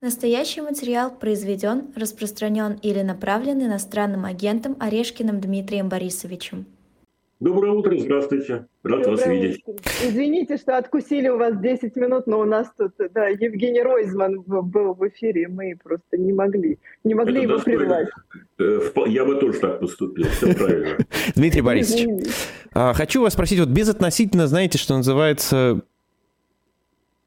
[0.00, 6.66] Настоящий материал произведен, распространен или направлен иностранным агентом Орешкиным Дмитрием Борисовичем.
[7.40, 8.66] Доброе утро, здравствуйте.
[8.84, 9.64] Рад Доброе вас видеть.
[10.04, 14.94] Извините, что откусили у вас 10 минут, но у нас тут да, Евгений Ройзман был
[14.94, 18.08] в эфире, мы просто не могли, не могли Это его прервать.
[18.60, 20.98] Э, я бы тоже так поступил, все правильно.
[21.34, 22.28] Дмитрий Борисович,
[22.72, 25.82] а, хочу вас спросить, вот безотносительно, знаете, что называется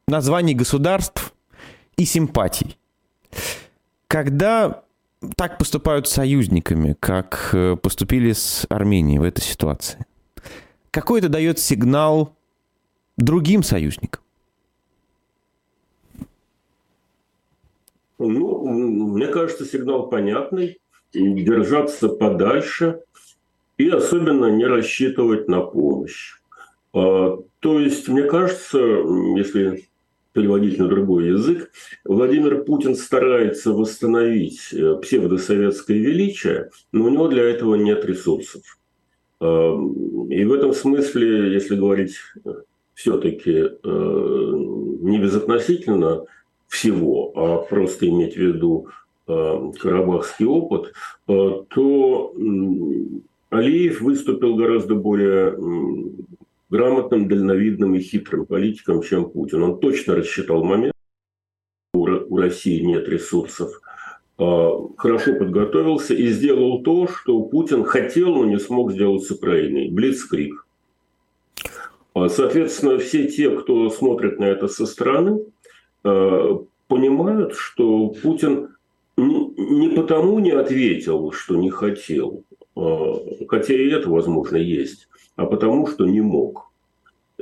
[0.07, 1.33] названий государств
[1.97, 2.77] и симпатий.
[4.07, 4.83] Когда
[5.35, 10.05] так поступают с союзниками, как э, поступили с Арменией в этой ситуации?
[10.89, 12.35] Какой это дает сигнал
[13.17, 14.21] другим союзникам?
[18.17, 20.79] Ну, мне кажется, сигнал понятный.
[21.13, 23.01] Держаться подальше
[23.77, 26.35] и особенно не рассчитывать на помощь.
[26.93, 29.89] А, то есть, мне кажется, если
[30.33, 31.71] переводить на другой язык,
[32.05, 38.61] Владимир Путин старается восстановить э, псевдосоветское величие, но у него для этого нет ресурсов.
[39.39, 39.45] Э,
[40.29, 42.49] и в этом смысле, если говорить э,
[42.93, 46.25] все-таки не безотносительно
[46.67, 48.89] всего, а просто иметь в виду
[49.25, 50.93] карабахский опыт,
[51.25, 52.35] то
[53.49, 55.57] Алиев выступил гораздо более
[56.71, 59.61] грамотным, дальновидным и хитрым политиком, чем Путин.
[59.61, 60.93] Он точно рассчитал момент,
[61.93, 63.81] у России нет ресурсов,
[64.37, 69.89] а, хорошо подготовился и сделал то, что Путин хотел, но не смог сделать с Украиной.
[69.89, 70.65] Блицкрик.
[72.13, 75.41] А, соответственно, все те, кто смотрит на это со стороны,
[76.03, 78.69] а, понимают, что Путин
[79.17, 82.43] не потому не ответил, что не хотел,
[83.47, 86.71] хотя и это, возможно, есть, а потому что не мог.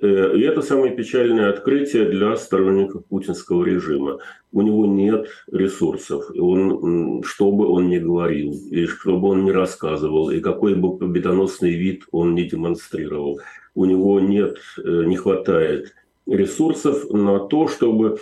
[0.01, 4.19] Э, и это самое печальное открытие для сторонников путинского режима.
[4.51, 6.29] У него нет ресурсов.
[6.37, 10.97] Он, что бы он ни говорил, и что бы он ни рассказывал, и какой бы
[10.97, 13.39] победоносный вид он ни демонстрировал,
[13.75, 15.93] у него нет, э, не хватает
[16.25, 18.19] ресурсов на то, чтобы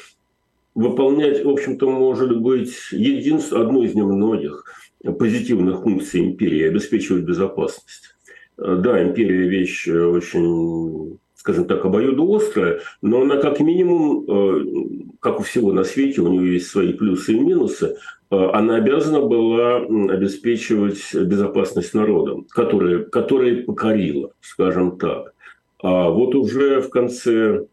[0.74, 4.64] выполнять, в общем-то, может быть, единственную, одну из немногих
[5.18, 8.17] позитивных функций империи– обеспечивать безопасность.
[8.58, 15.40] Э, да, империя вещь э, очень, скажем так, обоюдоострая, но она как минимум, э, как
[15.40, 17.98] у всего на свете, у нее есть свои плюсы и минусы,
[18.30, 25.34] она обязана была обеспечивать безопасность народа, который, который покорила, скажем так.
[25.82, 27.68] А вот уже в конце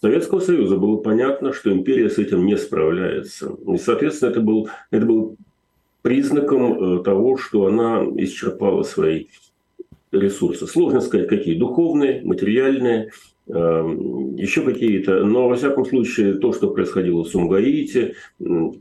[0.00, 3.54] Советского Союза было понятно, что империя с этим не справляется.
[3.72, 5.36] И, соответственно, это был, это был
[6.02, 9.26] признаком того, что она исчерпала свои
[10.12, 10.66] ресурсы.
[10.66, 13.10] Сложно сказать, какие духовные, материальные,
[13.48, 15.24] эм, еще какие-то.
[15.24, 18.14] Но, во всяком случае, то, что происходило в Сумгаите,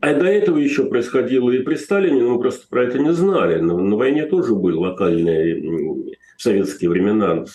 [0.02, 3.60] а до этого еще происходило и при Сталине, но мы просто про это не знали.
[3.60, 7.46] На, на войне тоже были локальные в советские времена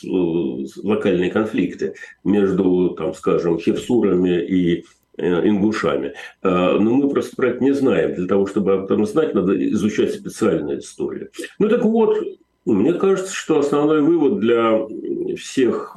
[0.82, 1.94] локальные конфликты
[2.24, 4.84] между, там, скажем, хевсурами и
[5.16, 6.14] э, ингушами.
[6.42, 8.14] Э, но мы просто про это не знаем.
[8.14, 11.30] Для того, чтобы об этом знать, надо изучать специальную историю.
[11.60, 12.18] Ну так вот,
[12.64, 14.80] мне кажется, что основной вывод для
[15.36, 15.96] всех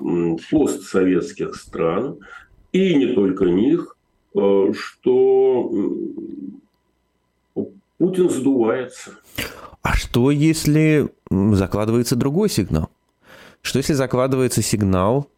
[0.50, 2.18] постсоветских стран,
[2.72, 3.96] и не только них,
[4.36, 5.72] э, что
[7.98, 9.12] Путин сдувается.
[9.82, 12.90] А что, если закладывается другой сигнал?
[13.62, 15.30] Что если закладывается сигнал,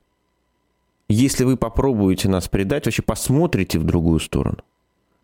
[1.09, 4.57] если вы попробуете нас предать, вообще посмотрите в другую сторону,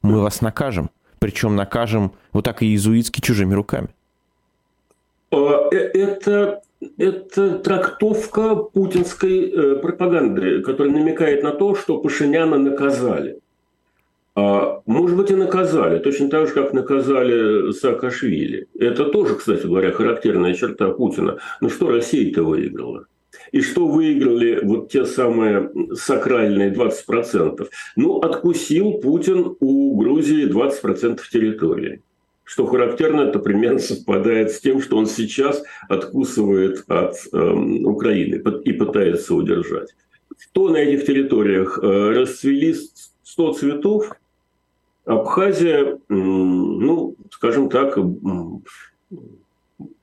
[0.02, 0.90] мы вас накажем.
[1.20, 3.90] Причем накажем вот так и иезуитски чужими руками.
[5.34, 6.62] А, э, это,
[6.98, 13.40] это трактовка путинской э, пропаганды, которая намекает на то, что Пашиняна наказали.
[14.36, 18.68] А, может быть, и наказали, точно так же, как наказали Саакашвили.
[18.78, 21.40] Это тоже, кстати говоря, характерная черта Путина.
[21.62, 23.06] Ну что Россия-то выиграла?
[23.52, 27.68] И что выиграли вот те самые сакральные 20%?
[27.96, 32.02] Ну, откусил Путин у Грузии 20% территории.
[32.44, 38.74] Что характерно, это примерно совпадает с тем, что он сейчас откусывает от э, Украины и
[38.74, 39.96] пытается удержать.
[40.52, 42.76] То на этих территориях э, расцвели
[43.24, 44.12] 100 цветов,
[45.06, 47.98] Абхазия, ну, скажем так,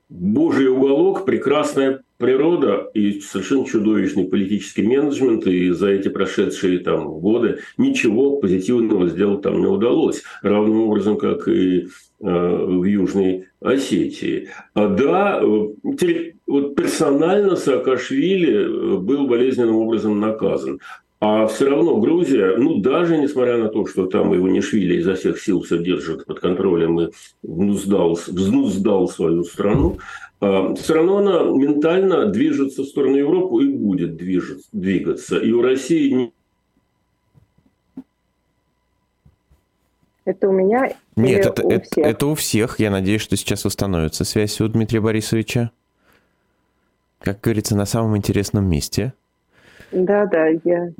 [0.09, 7.59] божий уголок, прекрасная природа и совершенно чудовищный политический менеджмент, и за эти прошедшие там годы
[7.77, 10.23] ничего позитивного сделать там не удалось.
[10.41, 11.87] Равным образом, как и э,
[12.19, 14.49] в Южной Осетии.
[14.73, 20.79] А да, э, вот персонально Саакашвили э, был болезненным образом наказан.
[21.21, 25.61] А все равно Грузия, ну даже несмотря на то, что там Иванишвили изо всех сил
[25.61, 27.11] все держит под контролем и
[27.43, 29.99] взнуздал, взнуздал свою страну,
[30.39, 35.37] а, все равно она ментально движется в сторону Европы и будет движется, двигаться.
[35.37, 36.33] И у России не
[40.25, 42.05] Это у меня Нет, это, у это, всех?
[42.07, 42.79] это у всех.
[42.79, 45.69] Я надеюсь, что сейчас восстановится связь у Дмитрия Борисовича.
[47.19, 49.13] Как говорится, на самом интересном месте.
[49.91, 50.91] Да, да, я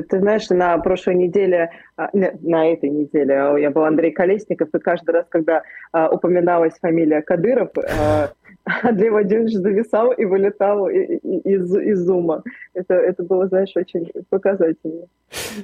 [0.00, 4.78] ты знаешь, на прошлой неделе, а, на этой неделе а, я был Андрей Колесников, и
[4.78, 5.62] каждый раз, когда
[5.92, 7.70] а, упоминалась фамилия Кадыров,
[8.82, 12.42] Андрей Владимирович зависал и вылетал из, из зума.
[12.74, 15.06] Это, это было, знаешь, очень показательно.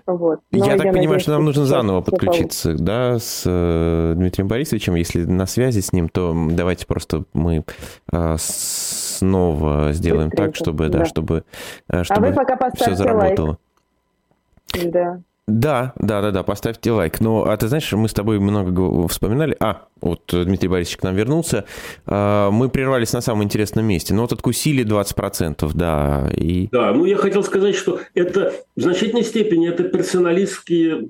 [0.06, 0.40] Вот.
[0.50, 4.94] я так я понимаю, надеюсь, что нам нужно заново подключиться, да, с э, Дмитрием Борисовичем.
[4.94, 7.64] Если на связи с ним, то давайте просто мы
[8.12, 11.44] э, снова сделаем Быстренько, так, чтобы, да, да чтобы,
[11.90, 13.46] э, чтобы а вы пока все заработало.
[13.46, 13.58] Лайк.
[14.74, 15.22] Да.
[15.48, 17.20] Да, да, да, да, поставьте лайк.
[17.20, 19.56] Ну, а ты знаешь, мы с тобой много вспоминали.
[19.60, 21.64] А, вот Дмитрий Борисович к нам вернулся.
[22.04, 24.12] А, мы прервались на самом интересном месте.
[24.12, 26.28] Но вот откусили 20%, да.
[26.36, 26.68] И...
[26.70, 31.08] Да, ну я хотел сказать, что это в значительной степени это персоналистские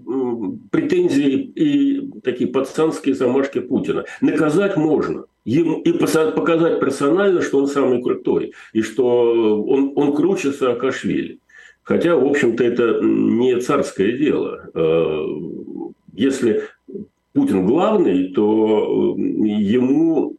[0.70, 4.04] претензии и такие пацанские замашки Путина.
[4.20, 5.24] Наказать можно.
[5.44, 8.52] Ему, и показать персонально, что он самый крутой.
[8.72, 11.40] И что он, он круче Саакашвили.
[11.88, 14.70] Хотя, в общем-то, это не царское дело.
[14.74, 15.24] Э,
[16.12, 16.64] если
[17.32, 20.36] Путин главный, то э, ему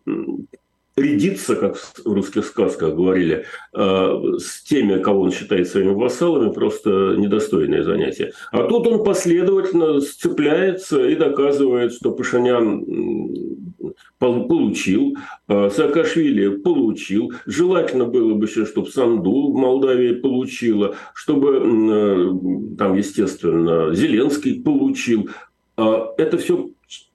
[0.95, 7.15] рядиться, как в русских сказках говорили, э, с теми, кого он считает своими вассалами, просто
[7.17, 8.33] недостойное занятие.
[8.51, 13.68] А тут он последовательно сцепляется и доказывает, что Пашинян
[14.17, 15.17] получил,
[15.47, 17.33] э, Саакашвили получил.
[17.45, 25.29] Желательно было бы еще, чтобы Санду в Молдавии получила, чтобы э, там, естественно, Зеленский получил.
[25.77, 26.69] А это все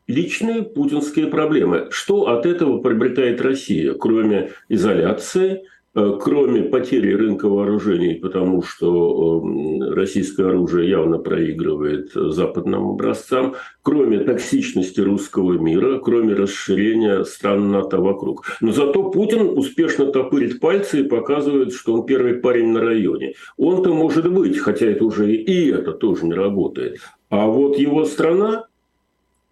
[0.06, 1.88] личные путинские проблемы.
[1.90, 5.62] Что от этого приобретает Россия, кроме изоляции,
[5.94, 15.00] кроме потери рынка вооружений, потому что э, российское оружие явно проигрывает западным образцам, кроме токсичности
[15.00, 18.44] русского мира, кроме расширения стран НАТО вокруг.
[18.60, 23.34] Но зато Путин успешно топырит пальцы и показывает, что он первый парень на районе.
[23.56, 26.98] Он-то может быть, хотя это уже и это тоже не работает.
[27.30, 28.73] А вот его страна, Э,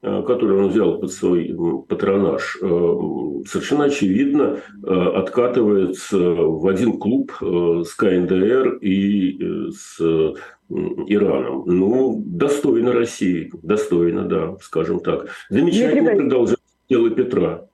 [0.02, 1.56] который он взял под свой
[1.88, 2.66] патронаж, э,
[3.46, 10.00] совершенно очевидно э, откатывается в один клуб с КНДР и с
[10.68, 11.64] Ираном.
[11.66, 15.26] Ну, достойно России, достойно, да, скажем так.
[15.48, 16.58] Замечательно продолжает
[16.88, 17.66] дело Петра.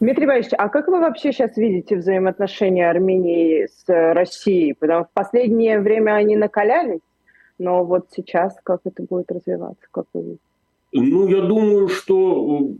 [0.00, 4.74] Дмитрий Иванович, а как вы вообще сейчас видите взаимоотношения Армении с Россией?
[4.74, 7.00] Потому что в последнее время они накалялись,
[7.58, 10.47] но вот сейчас как это будет развиваться, как вы видите?
[10.92, 12.70] Ну, я думаю, что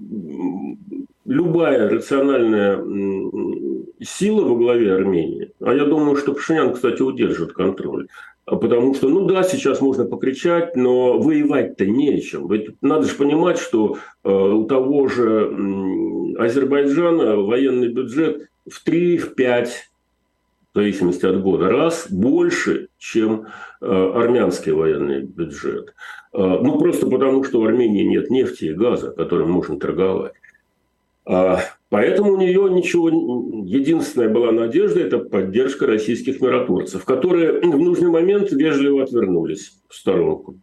[1.25, 2.83] любая рациональная
[4.01, 8.09] сила во главе Армении, а я думаю, что Пашинян, кстати, удержит контроль,
[8.47, 12.49] а потому что, ну да, сейчас можно покричать, но воевать-то нечем.
[12.81, 19.98] Надо же понимать, что э, у того же Азербайджана военный бюджет в 3-5 в
[20.79, 23.47] зависимости от года, раз больше, чем
[23.81, 25.95] э, армянский военный бюджет.
[26.33, 30.33] Э, ну, просто потому, что в Армении нет нефти и газа, которым можно торговать.
[31.25, 31.61] А,
[31.91, 38.50] поэтому у нее ничего, единственная была надежда– это поддержка российских миротворцев, которые в нужный момент
[38.50, 40.59] вежливо отвернулись в сторонку.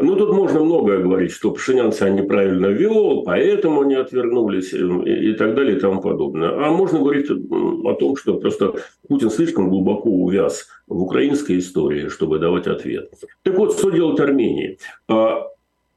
[0.00, 5.32] Ну, тут можно многое говорить, что Пашинян себя неправильно вел, поэтому они отвернулись и, и
[5.34, 6.50] так далее и тому подобное.
[6.50, 8.74] А можно говорить о том, что просто
[9.08, 13.10] Путин слишком глубоко увяз в украинской истории, чтобы давать ответ.
[13.42, 14.78] Так вот, что делать Армении?
[15.08, 15.48] А,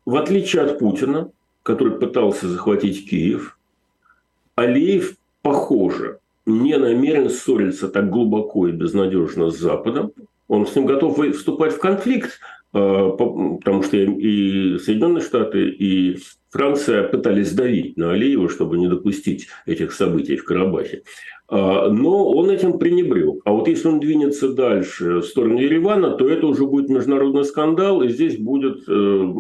[0.08, 1.30] в отличие от Путина,
[1.62, 3.56] который пытался захватить Киев,
[4.56, 6.18] Алиев, похоже,
[6.48, 10.12] не намерен ссориться так глубоко и безнадежно с Западом.
[10.48, 12.40] Он с ним готов вступать в конфликт,
[12.72, 16.18] потому что и Соединенные Штаты, и
[16.50, 21.04] Франция пытались давить на Алиева, чтобы не допустить этих событий в Карабахе.
[21.48, 23.42] А, но он этим пренебрег.
[23.44, 28.02] А вот если он двинется дальше в сторону Еревана, то это уже будет международный скандал,
[28.02, 29.34] и здесь будет э,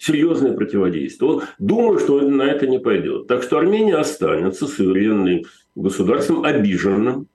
[0.00, 1.30] серьезное противодействие.
[1.30, 3.28] Он думаю, что на это не пойдет.
[3.28, 5.42] Так что Армения останется суверенным
[5.76, 7.28] государством, обиженным,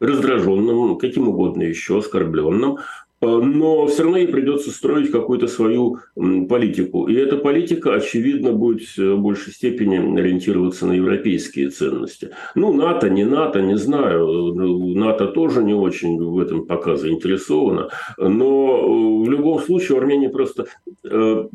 [0.00, 2.78] раздраженным, каким угодно еще, оскорбленным.
[3.20, 7.08] Э, но все равно ей придется строить какую-то свою политику.
[7.08, 12.30] И эта политика, очевидно, будет в большей степени ориентироваться на европейские ценности.
[12.54, 14.54] Ну, НАТО, не НАТО, не знаю.
[14.94, 17.90] НАТО тоже не очень в этом пока заинтересовано.
[18.18, 20.66] Но э, в любом случае Армения просто
[21.04, 21.48] э,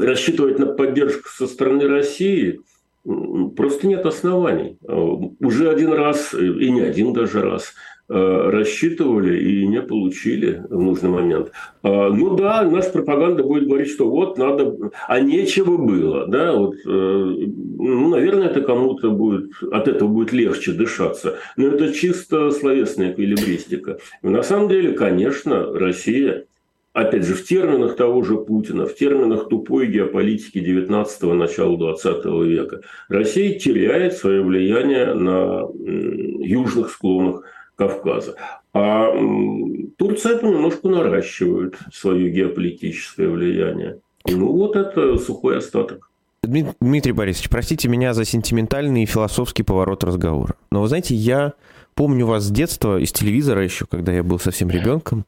[0.00, 2.60] рассчитывать на поддержку со стороны России
[3.56, 4.78] просто нет оснований.
[4.82, 11.10] Уже один раз, и не один даже раз, Э, рассчитывали и не получили в нужный
[11.10, 11.50] момент.
[11.82, 14.76] А, ну да, наша пропаганда будет говорить, что вот надо,
[15.08, 20.72] а нечего было, да, вот, э, ну, наверное, это кому-то будет, от этого будет легче
[20.72, 23.98] дышаться, но это чисто словесная эквилибристика.
[24.22, 26.46] И на самом деле, конечно, Россия
[26.96, 32.80] опять же, в терминах того же Путина, в терминах тупой геополитики 19-го, начала 20 века,
[33.08, 37.42] Россия теряет свое влияние на южных склонах
[37.76, 38.34] Кавказа.
[38.74, 39.12] А
[39.96, 44.00] Турция понемножку наращивает свое геополитическое влияние.
[44.28, 46.10] Ну вот это сухой остаток.
[46.42, 50.54] Дмитрий Борисович, простите меня за сентиментальный и философский поворот разговора.
[50.70, 51.54] Но вы знаете, я
[51.94, 55.24] помню вас с детства, из телевизора еще, когда я был совсем ребенком.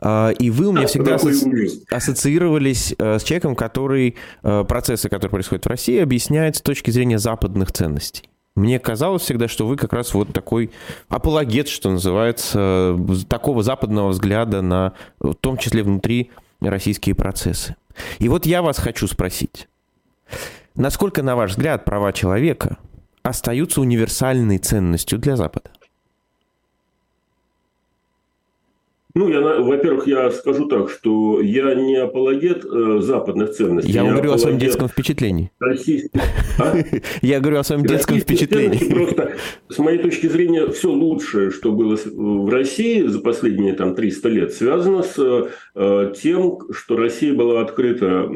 [0.00, 1.82] А, и вы у меня всегда асоци...
[1.90, 7.18] ассоциировались э, с человеком, который э, процессы, которые происходят в России, объясняет с точки зрения
[7.18, 8.29] западных ценностей.
[8.56, 10.70] Мне казалось всегда, что вы как раз вот такой
[11.08, 12.96] апологет, что называется,
[13.28, 16.30] такого западного взгляда на, в том числе внутри,
[16.60, 17.76] российские процессы.
[18.18, 19.68] И вот я вас хочу спросить.
[20.74, 22.78] Насколько, на ваш взгляд, права человека
[23.22, 25.70] остаются универсальной ценностью для Запада?
[29.14, 33.92] Ну, я, во-первых, я скажу так, что я не апологет э, западных ценностей.
[33.92, 35.50] Я, я говорю о своем детском впечатлении.
[35.58, 36.20] Российских...
[36.58, 36.76] А?
[37.22, 38.92] Я говорю о своем детском впечатлении.
[38.92, 39.32] Просто,
[39.68, 44.52] с моей точки зрения, все лучшее, что было в России за последние там, 300 лет,
[44.52, 48.30] связано с э, тем, что Россия была открыта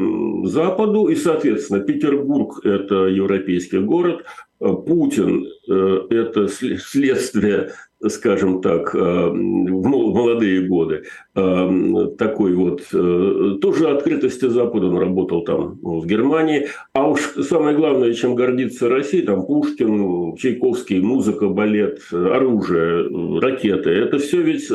[0.45, 4.25] Западу, и, соответственно, Петербург– это европейский город,
[4.61, 7.73] э, Путин э,– это следствие
[8.09, 15.43] скажем так, э, в молодые годы, э, такой вот, э, тоже открытости Запада, он работал
[15.45, 22.01] там в Германии, а уж самое главное, чем гордится Россия, там Пушкин, Чайковский, музыка, балет,
[22.13, 24.69] оружие, ракеты, это все ведь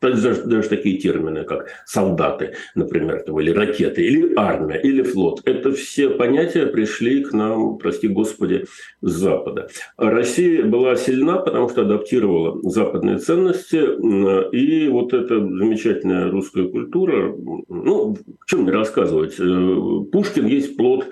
[0.00, 5.40] даже, такие термины, как солдаты, например, или ракеты, или армия, или флот.
[5.44, 8.66] Это все понятия пришли к нам, прости господи,
[9.00, 9.68] с Запада.
[9.96, 11.84] Россия была сильна, потому что
[12.16, 13.76] адаптировала западные ценности,
[14.54, 17.34] и вот эта замечательная русская культура,
[17.68, 21.06] ну, в чем мне рассказывать, э, Пушкин есть плод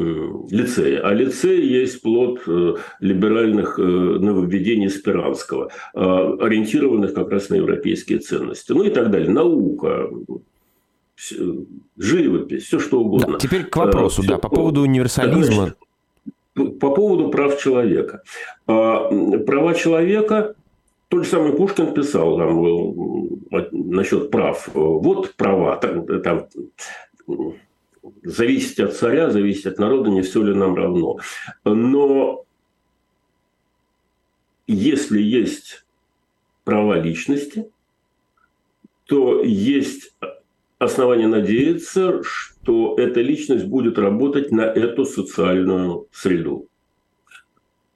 [0.00, 1.00] Э, лицея.
[1.00, 8.70] А лицей есть плод э, либеральных нововведений Спиранского, ориентированных как раз на европейские ценности.
[8.70, 9.28] Ну и так далее.
[9.28, 10.08] Наука,
[11.96, 13.32] живопись, все что угодно.
[13.32, 15.54] Да, теперь к вопросу, все, да, по поводу универсализма.
[15.54, 15.78] Значит,
[16.78, 18.22] по поводу прав человека.
[18.66, 19.08] А,
[19.46, 20.54] права человека
[21.08, 23.30] тот же самый Пушкин писал там,
[23.72, 24.68] насчет прав.
[24.74, 25.76] Вот права.
[25.76, 26.46] Там,
[28.22, 31.18] зависеть от царя, зависеть от народа, не все ли нам равно.
[31.64, 32.44] Но
[34.66, 35.86] если есть
[36.64, 37.70] права личности,
[39.06, 40.14] то есть
[40.78, 46.68] основания надеяться, что эта личность будет работать на эту социальную среду.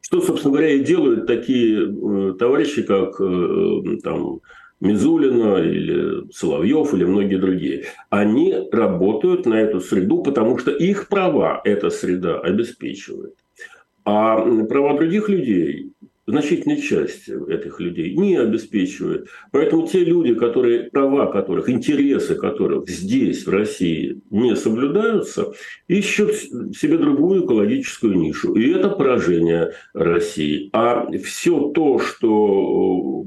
[0.00, 4.40] Что, собственно говоря, и делают такие э, товарищи, как э, там,
[4.80, 11.60] Мизулина или Соловьев или многие другие, они работают на эту среду, потому что их права
[11.64, 13.34] эта среда обеспечивает.
[14.04, 15.92] А права других людей
[16.32, 19.28] значительная часть этих людей не обеспечивает.
[19.50, 25.52] Поэтому те люди, которые, права которых, интересы которых здесь, в России, не соблюдаются,
[25.88, 28.54] ищут себе другую экологическую нишу.
[28.54, 30.70] И это поражение России.
[30.72, 33.26] А все то, что,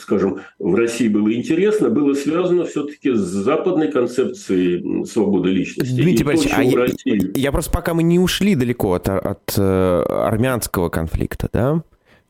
[0.00, 6.00] скажем, в России было интересно, было связано все-таки с западной концепцией свободы личности.
[6.00, 7.38] Дмитрий Борисович, а я, России...
[7.38, 11.73] я просто пока мы не ушли далеко от, от э, армянского конфликта, да,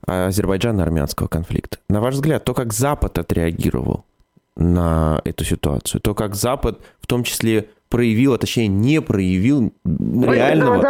[0.06, 1.78] азербайджано-армянского конфликта.
[1.88, 4.04] На ваш взгляд, то, как Запад отреагировал
[4.56, 10.82] на эту ситуацию, то, как Запад в том числе проявил, а точнее не проявил реального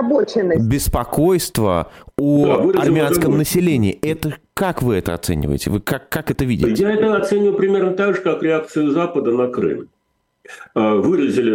[0.59, 3.93] беспокойства о да, армянском населении.
[3.93, 5.71] Это как вы это оцениваете?
[5.71, 6.83] Вы как, как это видите?
[6.83, 9.89] Я это оцениваю примерно так же, как реакцию Запада на Крым.
[10.75, 11.51] А, выразили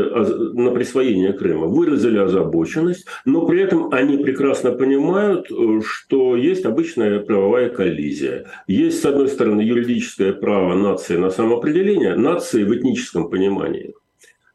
[0.61, 7.19] на присвоение Крыма, выразили озабоченность, но при этом они прекрасно понимают, э, что есть обычная
[7.19, 8.45] правовая коллизия.
[8.67, 13.93] Есть, с одной стороны, юридическое право нации на самоопределение, нации в этническом понимании.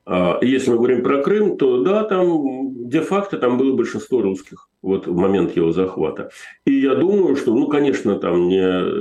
[0.06, 5.06] А, если мы говорим про Крым, то да, там де-факто там было большинство русских вот
[5.06, 6.30] в момент его захвата.
[6.66, 8.61] И я думаю, что, ну, конечно, там не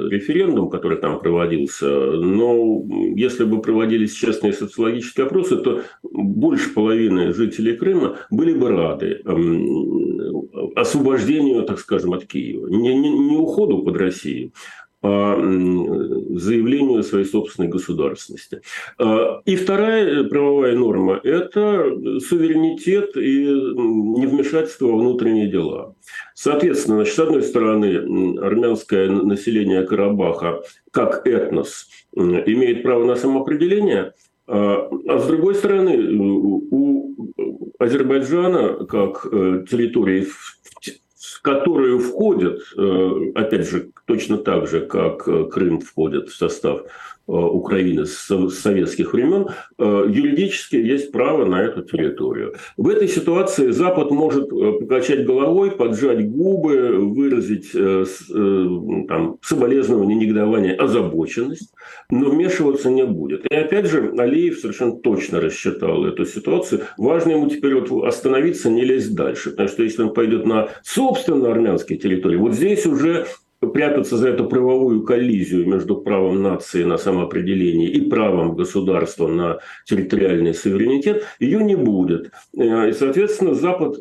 [0.09, 2.83] референдум, который там проводился, но
[3.15, 10.47] если бы проводились честные социологические опросы, то больше половины жителей Крыма были бы рады эм,
[10.75, 12.67] освобождению, так скажем, от Киева.
[12.67, 14.53] Не, не, не уходу под Россию,
[15.03, 18.61] по заявлению своей собственной государственности.
[18.97, 21.83] А, и вторая правовая норма– это
[22.21, 25.93] суверенитет и невмешательство во внутренние дела.
[26.35, 34.13] Соответственно, значит, с одной стороны, армянское население Карабаха как этнос имеет право на самоопределение,
[34.47, 37.03] а, а с другой стороны, у
[37.77, 40.27] Азербайджана как э, территории
[41.43, 46.83] которую входят, э, опять же, точно так же, как э, Крым входит в состав
[47.25, 52.55] Украины с советских времен, э, юридически есть право на эту территорию.
[52.75, 57.71] В этой ситуации Запад может э, покачать головой, поджать губы, выразить
[59.07, 61.73] там, соболезнование, негодование, озабоченность,
[62.09, 63.45] но вмешиваться не будет.
[63.49, 66.81] И опять же, Алиев совершенно точно рассчитал эту ситуацию.
[66.97, 69.51] Важно ему теперь вот остановиться, не лезть дальше.
[69.51, 73.27] Потому что если он пойдет на собственно армянские территории, вот здесь уже
[73.71, 80.53] прятаться за эту правовую коллизию между правом нации на самоопределение и правом государства на территориальный
[80.53, 82.31] суверенитет, ее не будет.
[82.57, 83.97] Э, и, соответственно, Запад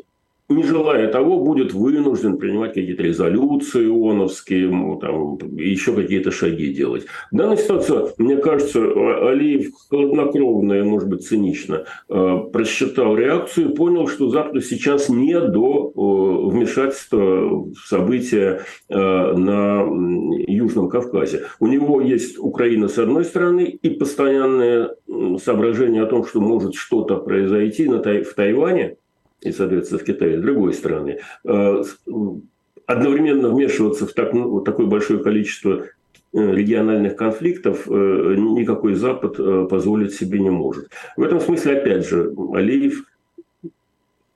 [0.48, 7.06] не желая того, будет вынужден принимать какие-то резолюции ООНовские, там, еще какие-то шаги делать.
[7.30, 13.74] В данной ситуации, мне кажется, Алиев хладнокровно и, может быть, цинично э, просчитал реакцию и
[13.74, 19.86] понял, что Западу сейчас не до э, вмешательства в события э, на
[20.46, 21.44] Южном Кавказе.
[21.60, 24.94] У него есть Украина с одной стороны и постоянное
[25.42, 28.96] соображение о том, что может что-то произойти на, в Тайване–
[29.42, 31.20] и, соответственно, в Китае, с другой стороны.
[31.44, 31.82] Э,
[32.86, 35.84] одновременно вмешиваться в так, ну, такое большое количество
[36.32, 39.36] э, региональных конфликтов э, никакой Запад
[39.68, 40.88] позволить себе не может.
[41.16, 43.04] В этом смысле, опять же, Алиев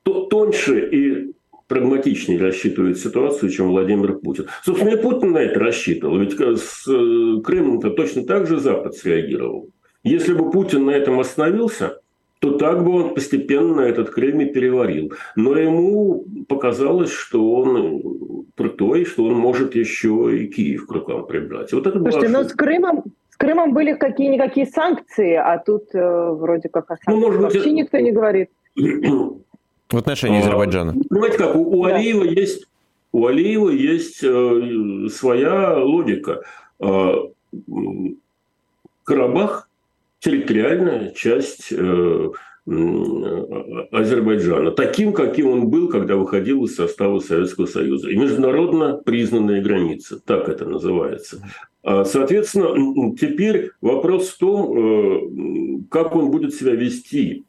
[0.03, 1.33] тоньше и
[1.69, 4.47] прагматичнее рассчитывает ситуацию, чем Владимир Путин.
[4.63, 6.19] Собственно, и Путин на это рассчитывал.
[6.19, 9.71] Ведь с Крымом-то точно так же Запад среагировал.
[10.05, 12.01] Если бы Путин на этом остановился,
[12.39, 15.13] то так бы он постепенно этот Крым и переварил.
[15.37, 21.73] Но ему показалось, что он крутой, что он может еще и Киев к рукам прибрать.
[21.73, 26.69] Вот это Слушайте, но с Крымом, с Крымом были какие-никакие санкции, а тут э, вроде
[26.69, 28.51] как о ну, может быть, вообще никто не говорит.
[28.75, 30.95] В отношении а, Азербайджана.
[31.09, 32.67] Понимаете как, у, у Алиева есть,
[33.13, 36.43] у Алиева есть э, своя логика.
[36.81, 37.13] Э,
[39.05, 39.69] Карабах
[40.21, 42.29] территориальная часть э,
[43.93, 48.11] Азербайджана, таким, каким он был, когда выходил из состава Советского Союза.
[48.11, 51.43] И международно признанная граница, так это называется.
[51.85, 57.45] А, соответственно, теперь вопрос в том, э, как он будет себя вести.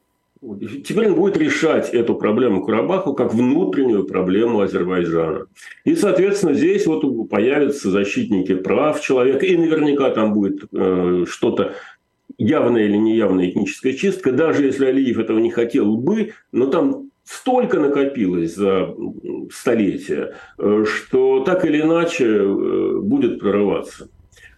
[0.85, 5.47] Теперь он будет решать эту проблему Карабаху как внутреннюю проблему Азербайджана.
[5.83, 11.73] И, соответственно, здесь вот появятся защитники прав человека, и наверняка там будет э, что-то
[12.37, 17.79] явная или неявная этническая чистка, даже если Алиев этого не хотел бы, но там столько
[17.79, 18.95] накопилось за
[19.51, 24.09] столетия, э, что так или иначе э, будет прорываться.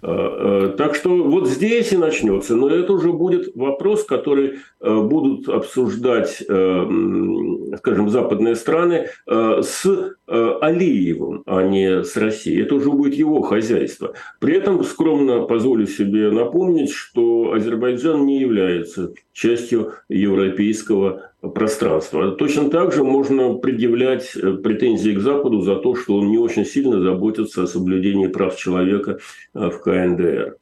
[0.02, 2.56] Э, так что вот здесь и начнется.
[2.56, 9.86] Но это уже будет вопрос, который будут обсуждать, скажем, западные страны с
[10.28, 12.62] Алиевым, а не с Россией.
[12.62, 14.14] Это уже будет его хозяйство.
[14.40, 22.32] При этом скромно позволю себе напомнить, что Азербайджан не является частью европейского пространства.
[22.32, 26.66] Точно так же можно предъявлять э, претензии к Западу за то, что он не очень
[26.66, 29.20] сильно заботится о соблюдении прав человека
[29.54, 30.58] э, в КНДР.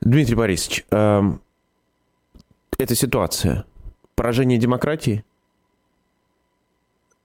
[0.00, 1.20] Дмитрий Борисович, э,
[2.78, 3.64] эта ситуация
[4.16, 5.24] поражение демократии?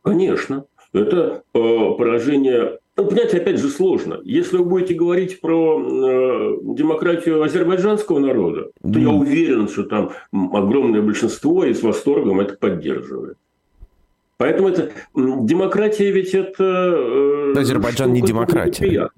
[0.03, 0.65] Конечно.
[0.93, 1.59] Это э,
[1.97, 4.19] поражение ну, понять, опять же, сложно.
[4.23, 11.01] Если вы будете говорить про э, демократию азербайджанского народа, то я уверен, что там огромное
[11.01, 13.37] большинство и с восторгом это поддерживает.
[14.37, 16.63] Поэтому это демократия ведь это...
[16.63, 19.09] Э, Азербайджан не демократия.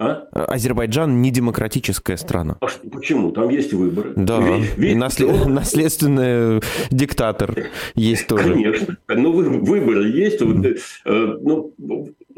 [0.00, 0.28] А?
[0.32, 2.56] Азербайджан не демократическая страна.
[2.60, 3.32] А что, почему?
[3.32, 4.12] Там есть выборы.
[4.14, 5.46] Да, ведь, ведь наслед...
[5.46, 7.54] наследственный диктатор
[7.94, 8.52] есть тоже.
[8.52, 8.96] Конечно.
[9.08, 10.40] Ну, выборы есть.
[10.40, 11.72] Э, ну,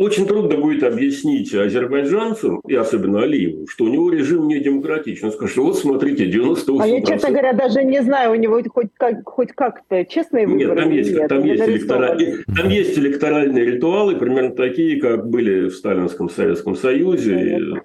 [0.01, 5.29] очень трудно будет объяснить азербайджанцам, и особенно Алиеву, что у него режим не демократичный.
[5.29, 6.79] Он скажет, вот смотрите, 98%.
[6.81, 10.69] А я, честно говоря, даже не знаю, у него хоть, как, хоть как-то честные выборы
[10.69, 15.69] Нет, там есть, нет, там, есть электоральные, там есть электоральные ритуалы, примерно такие, как были
[15.69, 17.59] в Сталинском Советском Союзе.
[17.77, 17.81] А,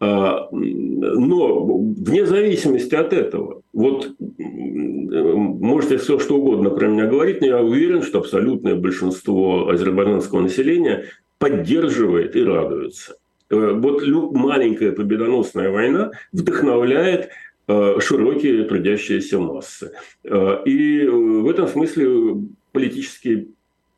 [0.00, 7.62] но вне зависимости от этого, вот можете все что угодно про меня говорить, но я
[7.62, 11.04] уверен, что абсолютное большинство азербайджанского населения
[11.38, 13.16] поддерживает и радуется.
[13.50, 17.30] Э, вот маленькая победоносная война вдохновляет
[17.66, 19.92] э, широкие трудящиеся массы.
[20.24, 22.36] Э, и в этом смысле
[22.72, 23.48] политические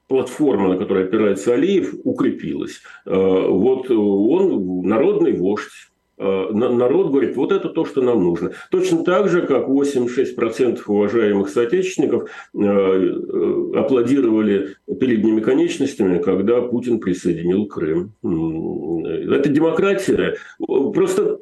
[0.09, 2.83] платформа, на которой опирается Алиев, укрепилась.
[3.07, 8.53] Вот он народный вождь, народ говорит, вот это то, что нам нужно.
[8.70, 17.66] Точно так же, как 86% уважаемых соотечественников э, э, аплодировали передними конечностями, когда Путин присоединил
[17.66, 18.12] Крым.
[18.22, 20.37] Это демократия.
[20.59, 21.40] Просто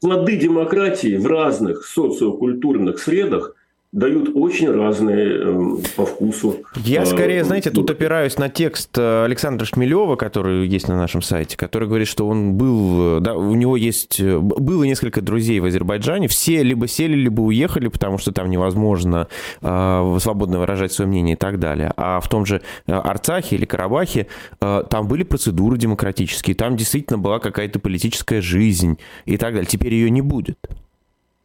[0.00, 3.54] плоды демократии в разных социокультурных средах–
[3.94, 6.56] дают очень разные э, по вкусу.
[6.74, 11.22] Я э, скорее, знаете, тут опираюсь на текст э, Александра Шмелева, который есть на нашем
[11.22, 16.26] сайте, который говорит, что он был, да, у него есть, было несколько друзей в Азербайджане,
[16.26, 19.28] все либо сели, либо уехали, потому что там невозможно
[19.62, 21.92] э, свободно выражать свое мнение и так далее.
[21.96, 24.26] А в том же Арцахе или Карабахе
[24.60, 29.68] э, там были процедуры демократические, там действительно была какая-то политическая жизнь и так далее.
[29.68, 30.58] Теперь ее не будет.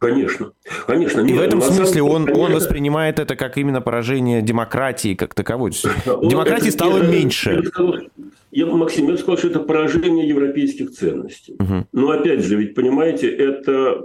[0.00, 0.52] Конечно,
[0.86, 1.20] конечно.
[1.20, 2.44] И в этом смысле он, конечно...
[2.44, 5.72] он воспринимает это как именно поражение демократии как таковой.
[6.22, 7.62] Демократии стало меньше.
[8.50, 11.54] Я, Максим, я бы сказал, что это поражение европейских ценностей.
[11.58, 11.86] Угу.
[11.92, 14.04] Но опять же, ведь понимаете, это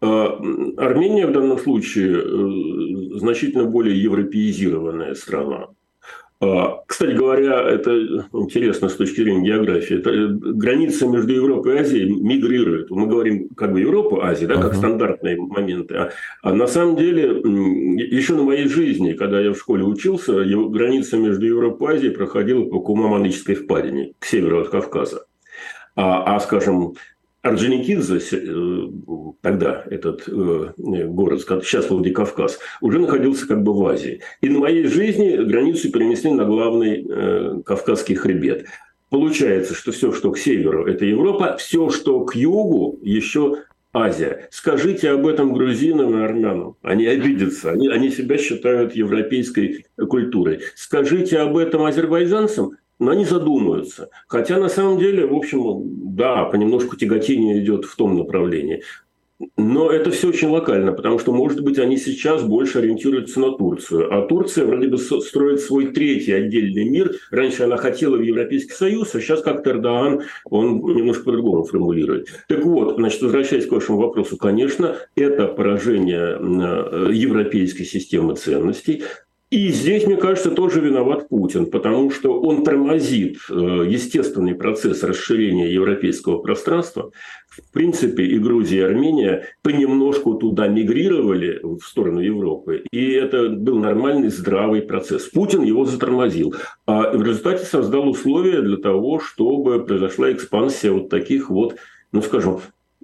[0.00, 0.06] э,
[0.78, 5.68] Армения в данном случае э, значительно более европеизированная страна.
[6.38, 9.96] А, кстати говоря, это интересно с точки зрения географии.
[9.96, 12.90] Это э, граница между Европой и Азией мигрирует.
[12.90, 14.76] Мы говорим как бы Европа, Азия, да, как uh-huh.
[14.76, 15.94] стандартные моменты.
[15.94, 16.10] А,
[16.42, 17.40] а на самом деле,
[18.10, 22.64] еще на моей жизни, когда я в школе учился, граница между Европой и Азией проходила
[22.66, 25.24] по Кумаманической впадине, к северу от Кавказа.
[25.94, 26.92] А, а скажем,
[27.46, 28.88] Орджоникидзе, э,
[29.40, 34.20] тогда этот э, город, сейчас Владикавказ, уже находился как бы в Азии.
[34.40, 38.66] И на моей жизни границу перенесли на главный э, Кавказский хребет.
[39.10, 43.58] Получается, что все, что к северу, это Европа, все, что к югу, еще
[43.92, 44.48] Азия.
[44.50, 46.76] Скажите об этом грузинам и армянам.
[46.82, 47.70] Они обидятся.
[47.70, 50.60] Они, они себя считают европейской культурой.
[50.74, 54.10] Скажите об этом азербайджанцам но они задумаются.
[54.26, 55.82] Хотя на самом деле, в общем,
[56.14, 58.82] да, понемножку тяготение идет в том направлении.
[59.58, 64.14] Но это все очень локально, потому что, может быть, они сейчас больше ориентируются на Турцию.
[64.14, 67.12] А Турция вроде бы строит свой третий отдельный мир.
[67.30, 72.28] Раньше она хотела в Европейский Союз, а сейчас как-то Эрдоган, он немножко по-другому формулирует.
[72.48, 79.02] Так вот, значит, возвращаясь к вашему вопросу, конечно, это поражение э, европейской системы ценностей.
[79.56, 83.54] И здесь, мне кажется, тоже виноват Путин, потому что он тормозит э,
[83.88, 87.10] естественный процесс расширения европейского пространства.
[87.48, 93.78] В принципе, и Грузия, и Армения понемножку туда мигрировали в сторону Европы, и это был
[93.78, 95.22] нормальный здравый процесс.
[95.22, 101.48] Путин его затормозил, а в результате создал условия для того, чтобы произошла экспансия вот таких
[101.48, 101.76] вот
[102.12, 102.60] ну, скажем,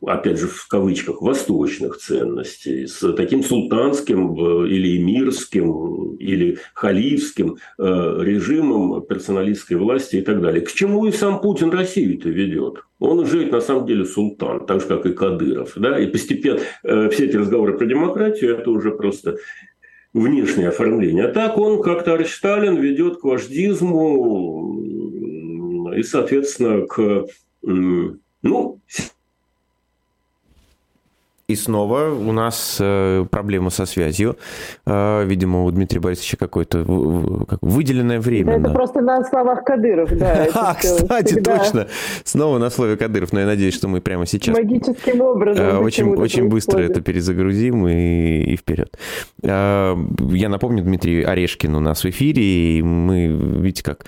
[0.06, 8.18] опять же, в кавычках, восточных ценностей, с таким султанским э, или эмирским, или халифским э,
[8.20, 10.62] режимом персоналистской власти и так далее.
[10.62, 12.84] К чему и сам Путин Россию-то ведет?
[12.98, 15.72] Он уже на самом деле султан, так же, как и Кадыров.
[15.76, 15.98] Да?
[15.98, 19.36] И постепенно э, все эти разговоры про демократию– это уже просто
[20.12, 21.24] внешнее оформление.
[21.24, 24.82] А так он, как товарищ Сталин, ведет к вождизму
[25.96, 27.26] и, соответственно, к
[27.62, 28.80] ну,
[31.52, 34.36] и снова у нас э, проблема со связью.
[34.86, 36.84] Э, видимо, у Дмитрия Борисовича какое-то
[37.48, 38.58] как, выделенное время.
[38.58, 40.48] Да, это просто на словах Кадыров, да.
[40.54, 41.58] А, кстати, всегда...
[41.58, 41.86] точно.
[42.24, 44.56] Снова на слове Кадыров, но я надеюсь, что мы прямо сейчас...
[44.56, 45.64] Магическим образом.
[45.64, 48.96] Э, очень, очень быстро это перезагрузим и, и вперед.
[49.42, 54.06] Я напомню Дмитрию Орешкину у нас в эфире, и мы, видите, как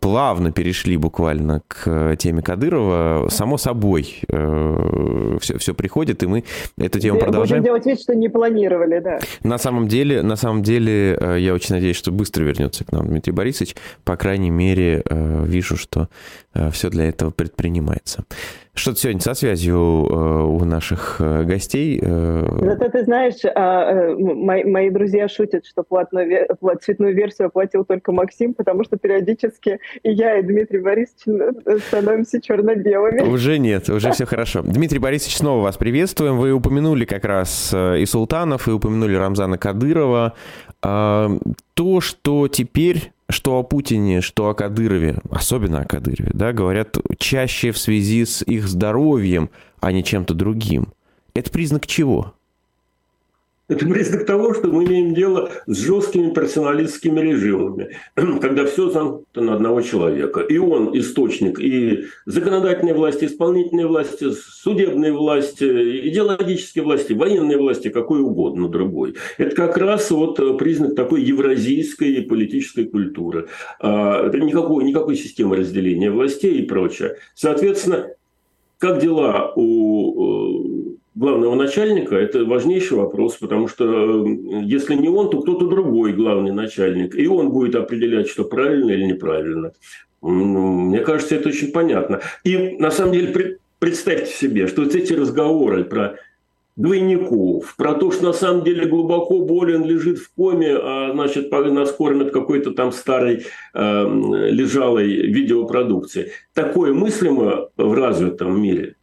[0.00, 3.28] плавно перешли буквально к теме Кадырова.
[3.28, 6.44] Само собой, все, все приходит, и мы
[6.78, 7.62] эту тему Будем продолжаем.
[7.62, 9.18] Будем делать вид, что не планировали, да.
[9.42, 13.06] На самом деле, на самом деле, э, я очень надеюсь, что быстро вернется к нам
[13.06, 13.76] Дмитрий Борисович.
[14.04, 16.08] По крайней мере, э, вижу, что
[16.54, 18.24] э, все для этого предпринимается.
[18.74, 22.00] Что-то сегодня со связью э, у наших э, гостей.
[22.02, 22.58] Э...
[22.62, 26.48] Зато ты знаешь, э, мои, мои друзья шутят, что платную,
[26.80, 33.20] цветную версию оплатил только Максим, потому что периодически и я, и Дмитрий Борисович становимся черно-белыми.
[33.20, 34.62] Уже нет, уже все хорошо.
[34.62, 36.38] Дмитрий Борисович, снова вас приветствуем.
[36.38, 40.32] Вы упомянули как раз и Султанов, и упомянули Рамзана Кадырова.
[40.82, 41.30] А,
[41.74, 47.72] то, что теперь что о Путине, что о Кадырове, особенно о Кадырове, да, говорят чаще
[47.72, 50.92] в связи с их здоровьем, а не чем-то другим.
[51.34, 52.34] Это признак чего?
[53.72, 57.96] Это признак того, что мы имеем дело с жесткими персоналистскими режимами,
[58.40, 60.40] когда все замкнуто на одного человека.
[60.40, 65.64] И он источник и законодательной власти, исполнительной власти, судебной власти,
[66.10, 69.14] идеологической власти, военной власти, какой угодно другой.
[69.38, 73.48] Это как раз вот признак такой евразийской политической культуры.
[73.80, 77.16] А, это никакой, никакой системы разделения властей и прочее.
[77.34, 78.08] Соответственно,
[78.76, 80.71] как дела у
[81.14, 86.52] главного начальника– это важнейший вопрос, потому что э, если не он, то кто-то другой главный
[86.52, 89.72] начальник, и он будет определять, что правильно или неправильно.
[90.20, 92.20] Мне кажется, это очень понятно.
[92.44, 96.16] И на самом деле представьте себе, что вот эти разговоры про
[96.76, 101.92] двойников, про то, что на самом деле глубоко болен, лежит в коме, а значит, нас
[101.92, 103.44] кормят какой-то там старой
[103.74, 104.06] э,
[104.50, 106.30] лежалой видеопродукции.
[106.54, 108.94] Такое мыслимо в развитом мире–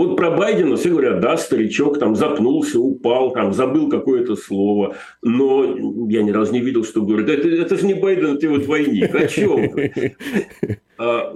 [0.00, 4.96] вот про Байдена все говорят, да, старичок там запнулся, упал, там забыл какое-то слово.
[5.22, 5.62] Но
[6.08, 9.14] я ни разу не видел, что говорят, это, это же не Байден, это вот двойник,
[9.14, 9.70] о чем
[10.98, 11.34] а,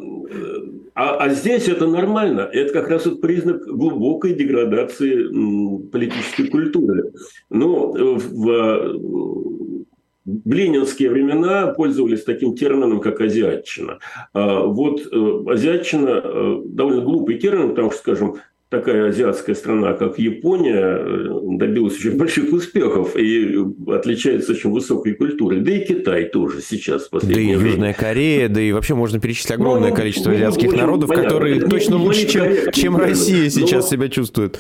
[0.95, 2.49] а, а здесь это нормально.
[2.53, 7.13] Это как раз вот признак глубокой деградации политической культуры.
[7.51, 9.85] Ну, в
[10.25, 13.99] в ленинские времена пользовались таким термином, как азиатчина.
[14.33, 18.37] А вот э, азиатчина э, довольно глупый термин, потому что, скажем,
[18.79, 23.57] такая азиатская страна, как Япония, э, добилась очень больших успехов и
[23.89, 25.61] отличается очень высокой культурой.
[25.61, 27.09] Да и Китай тоже сейчас.
[27.11, 27.53] Да и время.
[27.53, 31.31] Южная Корея, да и вообще можно перечислить огромное ну, количество ну, азиатских народов, понятно.
[31.31, 33.91] которые не, точно не лучше, чем, чем Россия сейчас но...
[33.91, 34.59] себя чувствует.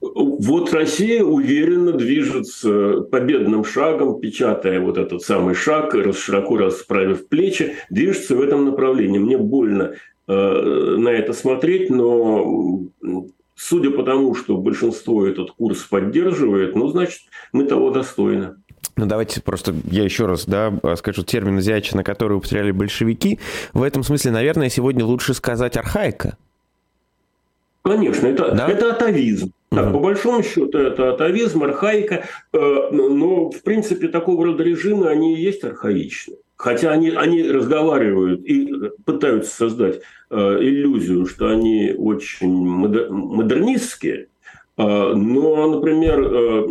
[0.00, 8.34] Вот Россия уверенно движется победным шагом, печатая вот этот самый шаг, широко расправив плечи, движется
[8.34, 9.18] в этом направлении.
[9.18, 9.94] Мне больно
[10.26, 12.80] э, на это смотреть, но
[13.60, 17.20] судя по тому, что большинство этот курс поддерживает, ну, значит,
[17.52, 18.56] мы того достойны.
[18.96, 23.38] Ну, давайте просто я еще раз да, скажу термин «азиатчина», который употребляли большевики.
[23.74, 26.36] В этом смысле, наверное, сегодня лучше сказать «архаика».
[27.82, 28.68] Конечно, это, да?
[28.68, 29.52] это атовизм.
[29.70, 29.94] Так, угу.
[29.94, 32.58] по большому счету, это атовизм, архаика, э,
[32.90, 36.36] но, в принципе, такого рода режимы, они и есть архаичны.
[36.60, 38.70] Хотя они, они разговаривают и
[39.06, 44.28] пытаются создать э, иллюзию, что они очень модернистские,
[44.76, 44.82] э,
[45.14, 46.66] но, например,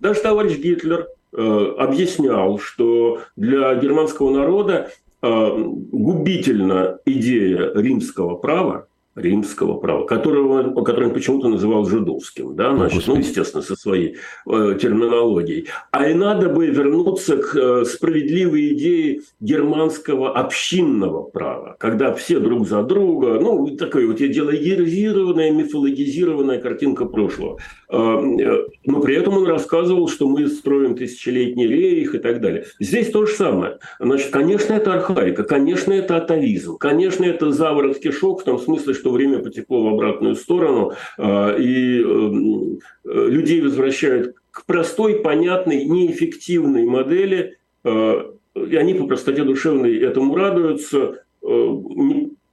[0.00, 4.90] даже товарищ Гитлер объяснял, что для германского народа
[5.22, 13.16] губительна идея римского права, римского права, которого, который он почему-то называл жидовским, да, значит, ну,
[13.16, 15.68] естественно, со своей э, терминологией.
[15.90, 22.66] А и надо бы вернуться к э, справедливой идее германского общинного права, когда все друг
[22.66, 27.58] за друга, ну, такое вот идеологизированная, мифологизированная картинка прошлого.
[27.92, 32.64] Э, э, но при этом он рассказывал, что мы строим тысячелетний рейх и так далее.
[32.80, 33.78] Здесь то же самое.
[34.00, 39.10] Значит, конечно, это архаика, конечно, это атовизм, конечно, это заворотский шок в том смысле, что
[39.10, 46.84] время потекло в обратную сторону, а, и эм, э, людей возвращают к простой, понятной, неэффективной
[46.84, 51.46] модели, и они по простоте душевной этому радуются, э,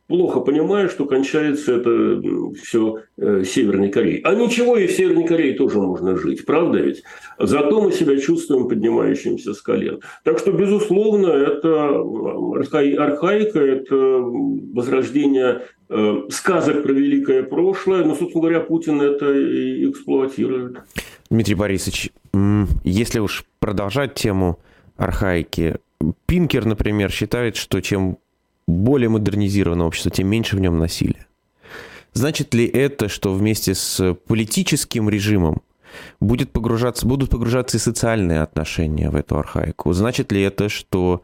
[0.09, 2.21] плохо понимая, что кончается это
[2.61, 4.21] все э, Северной Кореей.
[4.23, 7.03] А ничего, и в Северной Корее тоже можно жить, правда ведь?
[7.37, 10.01] Зато мы себя чувствуем поднимающимся с колен.
[10.23, 12.01] Так что, безусловно, это
[12.97, 20.79] архаика, это возрождение э, сказок про великое прошлое, но, собственно говоря, Путин это и эксплуатирует.
[21.29, 22.09] Дмитрий Борисович,
[22.83, 24.57] если уж продолжать тему
[24.97, 25.75] архаики,
[26.25, 28.17] Пинкер, например, считает, что чем
[28.69, 31.27] более модернизированное общество, тем меньше в нем насилия.
[32.13, 35.61] Значит ли это, что вместе с политическим режимом
[36.19, 39.93] будет погружаться, будут погружаться и социальные отношения в эту архаику?
[39.93, 41.23] Значит ли это, что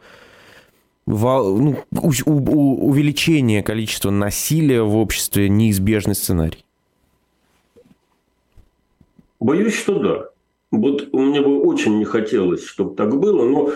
[1.05, 6.65] ну, увеличение количества насилия в обществе неизбежный сценарий?
[9.39, 10.29] Боюсь, что да.
[10.71, 13.71] Вот мне бы очень не хотелось, чтобы так было, но,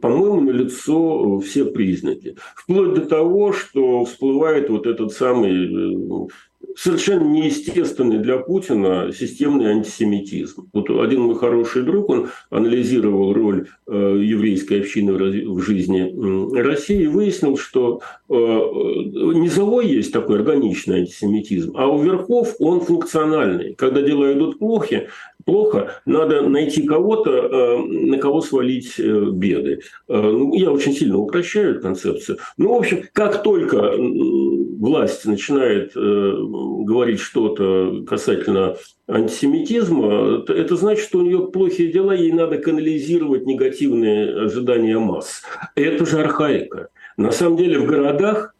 [0.00, 2.36] по-моему, на лицо все признаки.
[2.54, 6.28] Вплоть до того, что всплывает вот этот самый э,
[6.76, 10.68] совершенно неестественный для Путина системный антисемитизм.
[10.72, 17.06] Вот один мой хороший друг, он анализировал роль э, еврейской общины в жизни России и
[17.06, 23.74] выяснил, что э, низовой есть такой органичный антисемитизм, а у верхов он функциональный.
[23.74, 25.08] Когда дела идут плохи,
[25.46, 29.80] плохо, надо найти кого-то, э, на кого свалить э, беды.
[30.08, 32.38] Э, ну, я очень сильно упрощаю эту концепцию.
[32.58, 38.76] Ну, в общем, как только власть начинает говорить что-то касательно
[39.08, 45.42] антисемитизма, это значит, что у нее плохие дела, ей надо канализировать негативные ожидания масс.
[45.76, 46.88] Это же архаика.
[47.16, 48.55] На самом деле в городах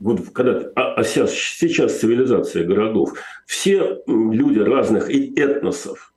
[0.00, 3.14] вот когда, а, а сейчас, сейчас цивилизация городов,
[3.46, 6.12] все люди разных этносов,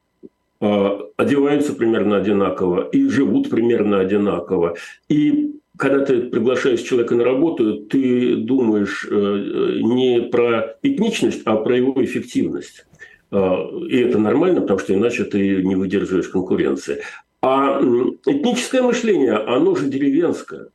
[0.60, 4.76] а, одеваются примерно одинаково и живут примерно одинаково.
[5.10, 11.76] И когда ты приглашаешь человека на работу, ты думаешь э, не про этничность, а про
[11.76, 12.86] его эффективность.
[13.32, 17.02] А, и это нормально, потому что иначе ты не выдерживаешь конкуренции.
[17.42, 17.82] А
[18.26, 20.68] этническое мышление, оно же деревенское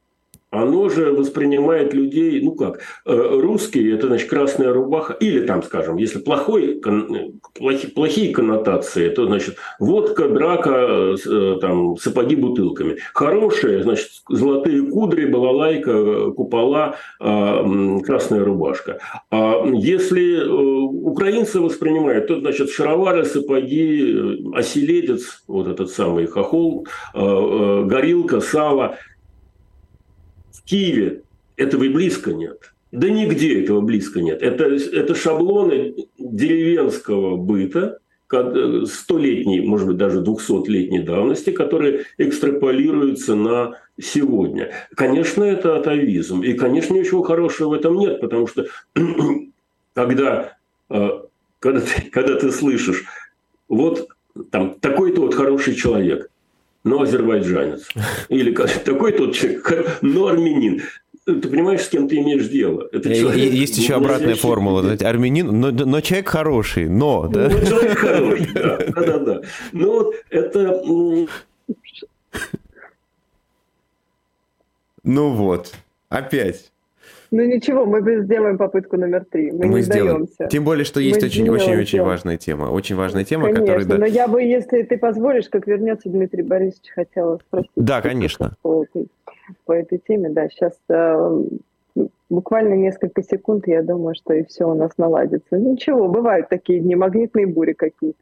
[0.50, 5.96] оно же воспринимает людей, ну как, э, русские– это, значит, красная рубаха, или там, скажем,
[5.96, 6.80] если плохой,
[7.54, 12.96] плохие, плохие коннотации, то, значит, водка, драка, э, там, сапоги бутылками.
[13.12, 18.98] Хорошие, значит, золотые кудри, балалайка, купола, красная рубашка.
[19.30, 28.40] А если э, украинцы воспринимают, то, значит, шаровары, сапоги, оселедец, вот этот самый хохол, горилка,
[28.40, 28.96] сало–
[30.68, 31.22] Киеве
[31.56, 32.72] этого и близко нет.
[32.92, 34.42] Да нигде этого близко нет.
[34.42, 37.98] Это, это шаблоны деревенского быта,
[38.86, 44.72] столетней, может быть, даже двухсотлетней давности, которые экстраполируются на сегодня.
[44.94, 46.42] Конечно, это атовизм.
[46.42, 48.66] И, конечно, ничего хорошего в этом нет, потому что
[49.94, 50.58] когда,
[50.90, 51.08] э,
[51.58, 53.04] когда, ты, когда ты слышишь,
[53.68, 54.08] вот
[54.50, 56.30] там такой-то вот хороший человек–
[56.88, 57.88] но азербайджанец.
[58.28, 58.52] Или
[58.84, 60.82] такой тот человек, но армянин.
[61.24, 62.88] Ты понимаешь, с кем ты имеешь дело?
[62.90, 64.82] Это человек, Есть еще обратная формула.
[64.82, 67.28] Знаете, армянин, но, но человек хороший, но...
[67.28, 67.50] Да?
[67.50, 69.40] Ну, человек хороший, да, да, да.
[69.72, 70.82] Ну вот это...
[75.04, 75.74] Ну вот,
[76.08, 76.72] опять.
[77.30, 79.52] Ну ничего, мы сделаем попытку номер три.
[79.52, 80.24] Мы, мы не сделаем.
[80.24, 80.46] сдаемся.
[80.46, 82.66] Тем более, что есть очень-очень-очень важная тема.
[82.66, 83.84] Очень важная тема, конечно, которая...
[83.86, 83.98] Да...
[83.98, 87.70] но я бы, если ты позволишь, как вернется Дмитрий Борисович, хотела спросить.
[87.76, 88.54] Да, конечно.
[88.62, 89.08] По этой,
[89.66, 90.48] по этой теме, да.
[90.48, 91.42] Сейчас э,
[92.30, 95.58] буквально несколько секунд, я думаю, что и все у нас наладится.
[95.58, 98.18] Ничего, бывают такие дни, магнитные бури какие-то.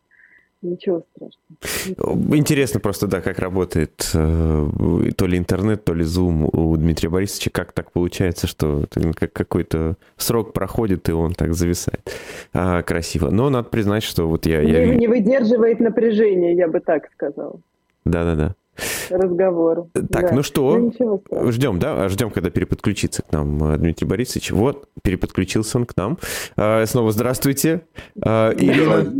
[0.63, 2.37] Ничего страшного.
[2.37, 4.69] Интересно просто, да, как работает э,
[5.17, 7.51] то ли интернет, то ли Zoom у Дмитрия Борисовича.
[7.53, 12.11] Как так получается, что как какой-то срок проходит, и он так зависает.
[12.53, 13.31] А, красиво.
[13.31, 14.65] Но надо признать, что вот я...
[14.65, 14.95] Не, я...
[14.95, 17.61] не выдерживает напряжения, я бы так сказал.
[18.05, 18.55] Да-да-да.
[19.11, 19.89] Разговор.
[19.93, 20.31] Так, да.
[20.33, 22.09] ну что, ну, ждем, да?
[22.09, 24.51] Ждем, когда переподключится к нам э, Дмитрий Борисович.
[24.51, 26.19] Вот, переподключился он к нам.
[26.57, 27.83] А, снова здравствуйте.
[28.21, 29.13] А, Ирина...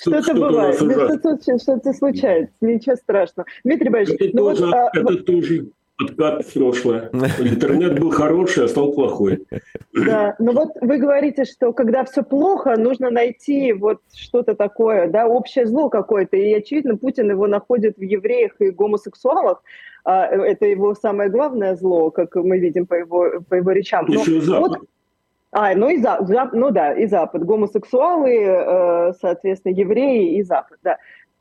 [0.00, 3.48] Что-то что бывает, что-то, что-то случается, ничего страшного.
[3.64, 5.66] Дмитрий Борисович, это, ну тоже, вот, а, это тоже
[6.00, 7.10] откат в прошлое.
[7.40, 9.44] Интернет был хороший, а стал плохой.
[9.92, 15.26] Да, но вот вы говорите, что когда все плохо, нужно найти вот что-то такое, да,
[15.26, 16.36] общее зло какое-то.
[16.36, 19.62] И, очевидно, Путин его находит в евреях и гомосексуалах.
[20.04, 24.06] А, это его самое главное зло, как мы видим по его, по его речам.
[24.08, 24.78] Но, Еще вот,
[25.50, 30.78] а, ну и за, за, ну да, и Запад, гомосексуалы, э, соответственно, евреи и Запад,
[30.82, 30.98] да.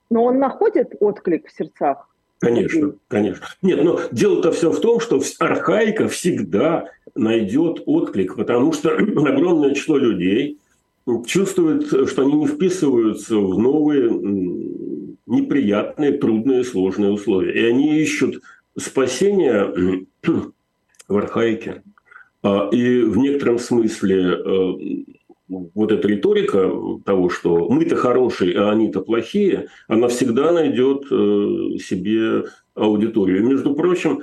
[0.10, 2.08] Но он находит отклик в сердцах.
[2.40, 3.46] Конечно, конечно.
[3.62, 9.98] Нет, но дело-то все в том, что архаика всегда найдет отклик, потому что огромное число
[9.98, 10.60] людей
[11.26, 14.10] чувствует, что они не вписываются в новые
[15.26, 17.54] неприятные, трудные, сложные условия.
[17.54, 18.42] И они ищут
[18.78, 19.66] спасения
[21.08, 21.84] в архаике.
[22.44, 24.74] А, и в некотором смысле э,
[25.48, 26.72] вот эта риторика
[27.06, 32.46] того, что мы-то хорошие, а они-то плохие, она всегда найдет э, себе
[32.76, 33.46] аудиторию.
[33.46, 34.22] Между прочим,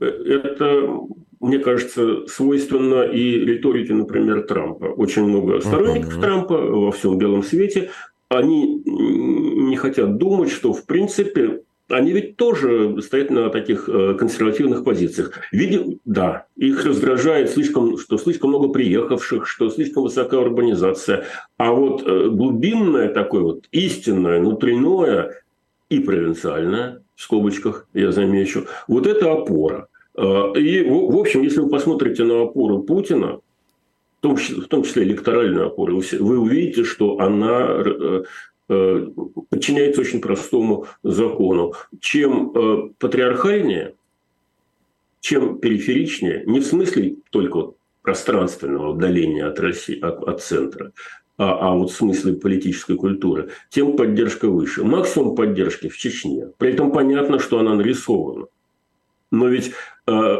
[0.00, 1.00] это,
[1.40, 4.86] мне кажется, свойственно и риторике, например, Трампа.
[4.86, 6.20] Очень много сторонников uh-huh.
[6.20, 7.90] Трампа во всем белом свете.
[8.28, 14.84] Они не хотят думать, что, в принципе, они ведь тоже стоят на таких э, консервативных
[14.84, 15.32] позициях.
[15.52, 21.26] Видим, да, их раздражает слишком, что слишком много приехавших, что слишком высокая урбанизация.
[21.58, 25.42] А вот э, глубинное такое вот истинное, внутреннее
[25.90, 29.88] и провинциальное, в скобочках я замечу, вот это опора.
[30.16, 33.40] Э, и, в общем, если вы посмотрите на опору Путина,
[34.22, 37.82] том числе, в том числе электоральную опору, вы увидите, что она
[39.50, 41.74] подчиняется очень простому закону.
[42.00, 43.94] Чем э, патриархальнее,
[45.20, 50.92] чем периферичнее, не в смысле только пространственного удаления от России, от, от центра,
[51.38, 54.84] а, а вот в смысле политической культуры, тем поддержка выше.
[54.84, 56.48] Максимум поддержки в Чечне.
[56.58, 58.46] При этом понятно, что она нарисована.
[59.30, 59.72] Но ведь
[60.06, 60.36] э,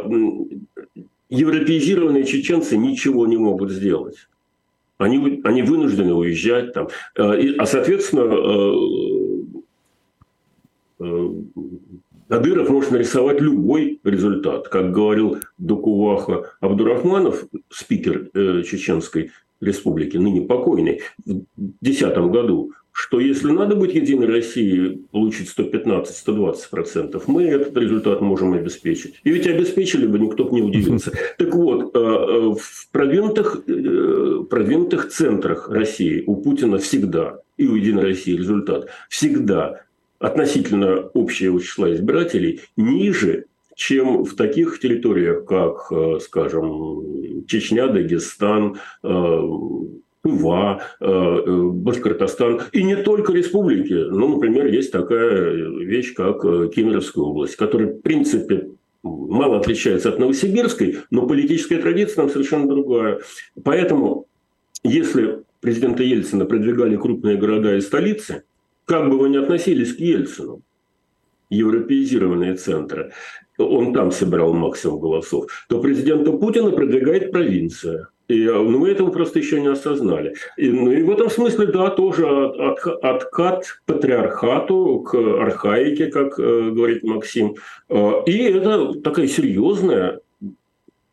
[1.31, 4.29] европеизированные чеченцы ничего не могут сделать.
[5.03, 6.89] Они, они вынуждены уезжать там.
[7.17, 8.23] Э, а, соответственно,
[11.01, 11.29] э, э,
[12.29, 14.69] Кадыров может нарисовать любой результат.
[14.69, 18.31] Как говорил Докуваха Абдурахманов, спикер
[18.65, 27.23] Чеченской республики, ныне покойный, в 2010 году, что если надо быть Единой Россией, получить 115-120%,
[27.27, 29.15] мы этот результат можем обеспечить.
[29.25, 31.13] И ведь обеспечили бы, никто бы не удивился.
[31.39, 37.75] Так вот, э, э, в продвинутых, э, продвинутых центрах России у Путина всегда, и у
[37.75, 39.81] Единой России результат, всегда
[40.19, 45.91] относительно общего числа избирателей ниже, чем в таких территориях, как,
[46.23, 48.77] скажем, Чечня, Дагестан,
[50.23, 52.63] Тува, э, э, Башкортостан.
[52.73, 53.93] И не только республики.
[53.93, 58.69] Ну, например, есть такая вещь, как э, Кемеровская область, которая, в принципе,
[59.03, 63.21] мало отличается от Новосибирской, но политическая традиция там совершенно другая.
[63.65, 64.27] Поэтому,
[64.85, 68.45] если президента Ельцина продвигали крупные города и столицы,
[68.85, 70.63] как бы вы ни относились к Ельцину,
[71.51, 73.13] европеизированные центры,
[73.59, 78.09] он там собирал максимум голосов, то президента Путина продвигает провинция.
[78.33, 80.35] И, ну, мы этого просто еще не осознали.
[80.57, 86.39] И, ну, и в этом смысле, да, тоже от, от, откат патриархату к архаике, как
[86.39, 87.57] э, говорит Максим.
[87.89, 90.21] Э, и это такая серьезная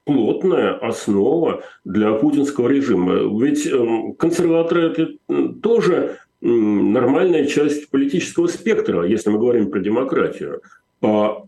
[0.06, 3.16] плотная основа для путинского режима.
[3.44, 5.10] Ведь э, консерваторы это
[5.62, 10.62] тоже нормальная часть политического спектра, если мы говорим про демократию.
[11.02, 11.44] А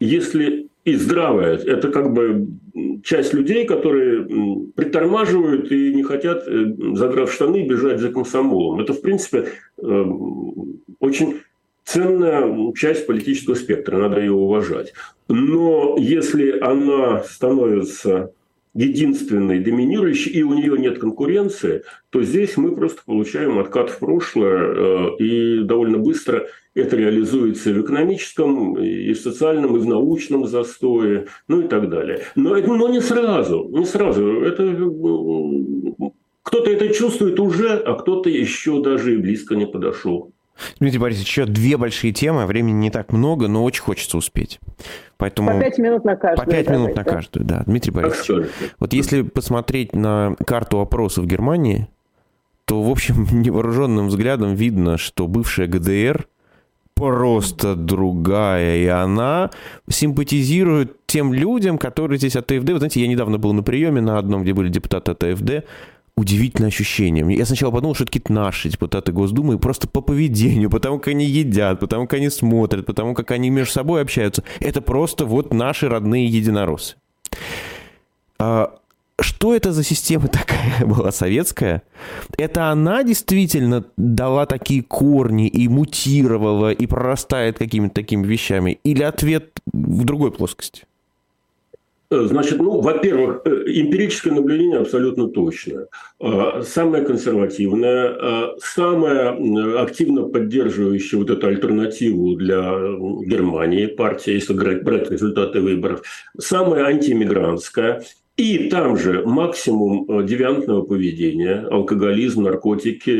[0.00, 1.56] если и здравая.
[1.56, 2.46] Это как бы
[3.04, 4.26] часть людей, которые
[4.74, 8.80] притормаживают и не хотят, э, задрав штаны, бежать за комсомолом.
[8.80, 9.48] Это, в принципе,
[9.82, 10.04] э,
[11.00, 11.40] очень
[11.84, 14.92] ценная часть политического спектра, надо ее уважать.
[15.28, 18.32] Но если она становится
[18.74, 24.58] единственной, доминирующей, и у нее нет конкуренции, то здесь мы просто получаем откат в прошлое,
[24.58, 26.46] э, и довольно быстро
[26.80, 31.88] это реализуется и в экономическом, и в социальном, и в научном застое, ну и так
[31.88, 32.22] далее.
[32.34, 34.42] Но, но не сразу, не сразу.
[34.42, 34.62] Это
[36.42, 40.32] кто-то это чувствует уже, а кто-то еще даже и близко не подошел.
[40.80, 44.58] Дмитрий Борисович, еще две большие темы, времени не так много, но очень хочется успеть.
[45.16, 45.52] Поэтому...
[45.52, 46.44] По пять минут на каждую.
[46.44, 47.62] По пять минут на каждую, да.
[47.66, 48.48] Дмитрий Борисович,
[48.78, 51.88] вот если посмотреть на карту опросов в Германии,
[52.64, 56.26] то, в общем, невооруженным взглядом видно, что бывшая ГДР
[56.98, 59.50] просто другая, и она
[59.88, 62.70] симпатизирует тем людям, которые здесь от АФД.
[62.70, 65.64] Вы знаете, я недавно был на приеме на одном, где были депутаты от АФД,
[66.16, 67.24] удивительное ощущение.
[67.36, 71.24] Я сначала подумал, что это какие-то наши депутаты Госдумы, просто по поведению, потому как они
[71.24, 74.42] едят, потому как они смотрят, потому как они между собой общаются.
[74.58, 76.96] Это просто вот наши родные единороссы.
[78.40, 78.74] А,
[79.20, 81.82] что это за система такая была советская?
[82.36, 88.78] Это она действительно дала такие корни и мутировала, и прорастает какими-то такими вещами?
[88.84, 90.84] Или ответ в другой плоскости?
[92.10, 95.88] Э, значит, ну, во-первых, э, эмпирическое наблюдение абсолютно точное.
[96.20, 102.60] Э, самое консервативное, самое активно поддерживающее вот эту альтернативу для
[103.26, 106.02] Германии партия, если брать результаты выборов,
[106.38, 108.02] самое антииммигрантское,
[108.38, 113.12] и там же максимум девиантного поведения, алкоголизм, наркотики.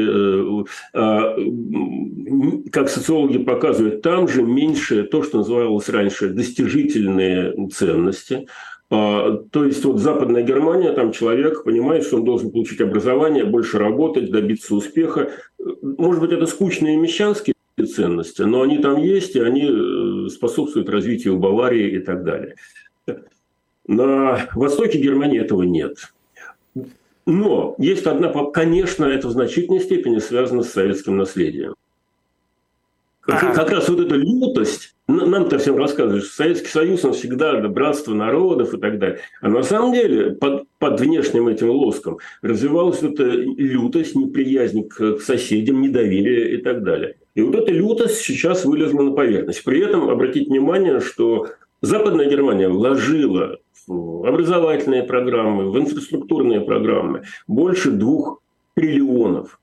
[2.70, 8.46] Как социологи показывают, там же меньше то, что называлось раньше достижительные ценности.
[8.90, 13.78] А, то есть вот Западная Германия, там человек понимает, что он должен получить образование, больше
[13.78, 15.30] работать, добиться успеха.
[15.82, 17.54] Может быть, это скучные мещанские
[17.94, 22.54] ценности, но они там есть, и они э, способствуют развитию Баварии и так далее.
[23.88, 25.96] На востоке Германии этого нет.
[27.26, 31.74] Но есть одна, конечно, это в значительной степени связано с советским наследием.
[33.20, 38.14] Как, как раз вот эта лютость, нам-то всем рассказывают, что Советский Союз, он всегда братство
[38.14, 39.20] народов и так далее.
[39.42, 45.82] А на самом деле под, под внешним этим лоском развивалась эта лютость, неприязнь к соседям,
[45.82, 47.16] недоверие и так далее.
[47.34, 49.62] И вот эта лютость сейчас вылезла на поверхность.
[49.62, 51.48] При этом обратите внимание, что
[51.80, 58.42] Западная Германия вложила в образовательные программы, в инфраструктурные программы больше двух
[58.74, 59.58] триллионов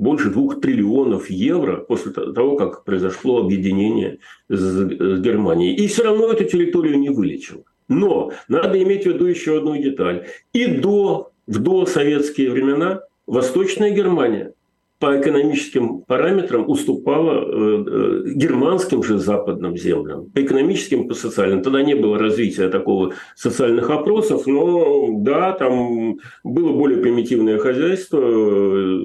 [0.00, 4.84] больше двух триллионов евро после того, как произошло объединение с
[5.20, 5.74] Германией.
[5.74, 7.62] И все равно эту территорию не вылечило.
[7.88, 10.26] Но надо иметь в виду еще одну деталь.
[10.52, 14.54] И до, в досоветские времена Восточная Германия
[15.00, 20.30] по экономическим параметрам уступала э, э, германским же западным землям.
[20.30, 21.62] По экономическим, по социальным.
[21.62, 29.04] Тогда не было развития такого социальных опросов, но да, там было более примитивное хозяйство, э,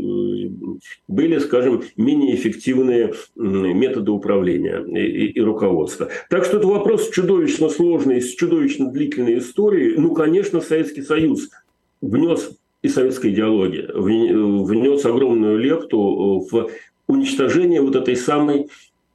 [1.07, 6.09] были, скажем, менее эффективные методы управления и, и руководства.
[6.29, 9.95] Так что это вопрос чудовищно сложный, с чудовищно длительной историей.
[9.97, 11.49] Ну, конечно, Советский Союз
[12.01, 12.51] внес
[12.85, 16.69] и советская идеология внес огромную лепту в
[17.07, 18.69] уничтожение вот этой самой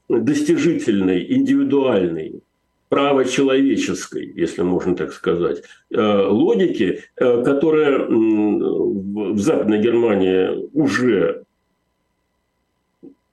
[0.09, 2.43] достижительной, индивидуальной,
[2.89, 11.45] правочеловеческой, если можно так сказать, э, логики, э, которая в Западной Германии уже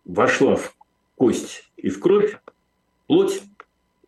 [0.05, 0.75] вошла в
[1.15, 2.37] кость и в кровь,
[3.07, 3.41] плоть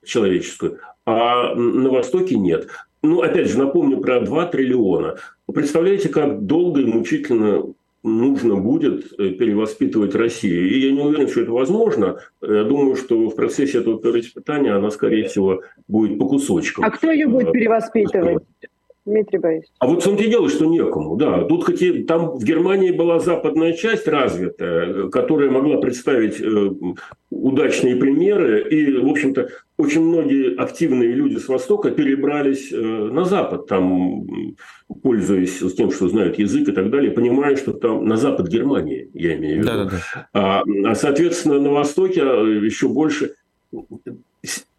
[0.06, 2.70] человеческую, а на Востоке нет.
[3.02, 5.16] Ну, опять же, напомню про 2 триллиона.
[5.48, 7.64] Вы представляете, как долго и мучительно
[8.04, 10.70] нужно будет э, перевоспитывать Россию.
[10.70, 12.20] И я не уверен, что это возможно.
[12.42, 16.86] Я думаю, что в процессе этого переиспытания она, скорее всего, будет по кусочкам.
[16.86, 18.44] А кто ее будет перевоспитывать?
[19.10, 19.70] Дмитрий Борисович.
[19.80, 21.44] А вот в том-то и дело, что некому, да.
[21.44, 26.70] Тут хоть и, там в Германии была западная часть развитая, которая могла представить э,
[27.30, 33.68] удачные примеры, и, в общем-то, очень многие активные люди с Востока перебрались э, на Запад,
[33.68, 34.28] там,
[35.02, 39.36] пользуясь тем, что знают язык и так далее, понимая, что там на Запад Германии, я
[39.36, 39.68] имею в виду.
[39.68, 40.28] Да, да, да.
[40.34, 43.34] А, а, соответственно, на Востоке еще больше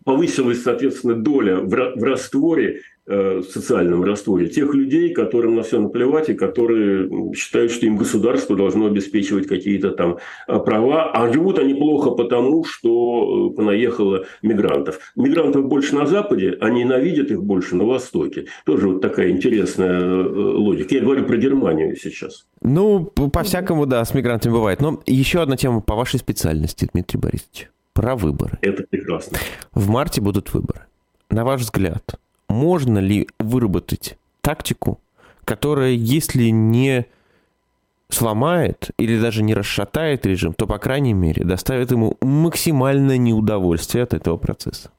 [0.05, 2.81] повысилась, соответственно, доля в растворе
[3.13, 8.55] Э, социальном растворе тех людей, которым на все наплевать и которые считают, что им государство
[8.55, 15.13] должно обеспечивать какие-то там а, права, а живут они плохо потому, что э, понаехало мигрантов.
[15.17, 18.47] Мигрантов больше на Западе, а ненавидят их больше на Востоке.
[18.65, 20.95] Тоже вот такая интересная э, логика.
[20.95, 22.47] Я говорю про Германию сейчас.
[22.63, 24.81] Ну, по-всякому, да, с мигрантами бывает.
[24.81, 27.71] Но еще одна тема по вашей специальности, Дмитрий Борисович.
[27.93, 28.57] Про выборы.
[28.63, 29.39] Это прекрасно.
[29.75, 30.83] В марте будут выборы.
[31.29, 32.21] На ваш взгляд,
[32.51, 35.01] можно ли выработать тактику,
[35.45, 37.07] которая, если не
[38.09, 44.15] сломает или даже не расшатает режим, то, по крайней мере, доставит ему максимальное неудовольствие от
[44.15, 44.91] этого процесса?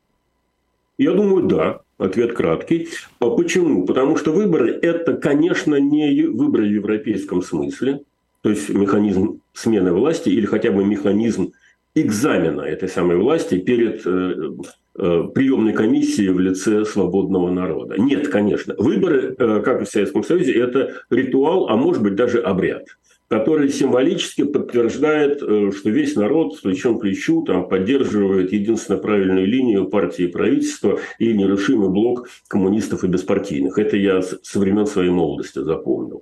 [0.97, 1.81] Я думаю, да.
[1.97, 2.87] Ответ краткий.
[3.19, 3.85] А почему?
[3.85, 8.01] Потому что выборы– это, конечно, не выборы в европейском смысле,
[8.41, 11.51] то есть механизм смены власти или хотя бы механизм
[11.93, 14.51] экзамена этой самой власти перед э,
[14.93, 17.95] приемной комиссией в лице свободного народа.
[17.97, 18.75] Нет, конечно.
[18.77, 22.85] Выборы, э, как и в Советском Союзе, это ритуал, а может быть даже обряд
[23.31, 29.87] который символически подтверждает, что весь народ с плечом к плечу там, поддерживает единственно правильную линию
[29.87, 33.77] партии и правительства и нерушимый блок коммунистов и беспартийных.
[33.77, 36.21] Это я со времен своей молодости запомнил.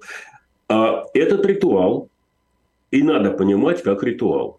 [0.67, 2.09] А этот ритуал,
[2.91, 4.59] и надо понимать как ритуал,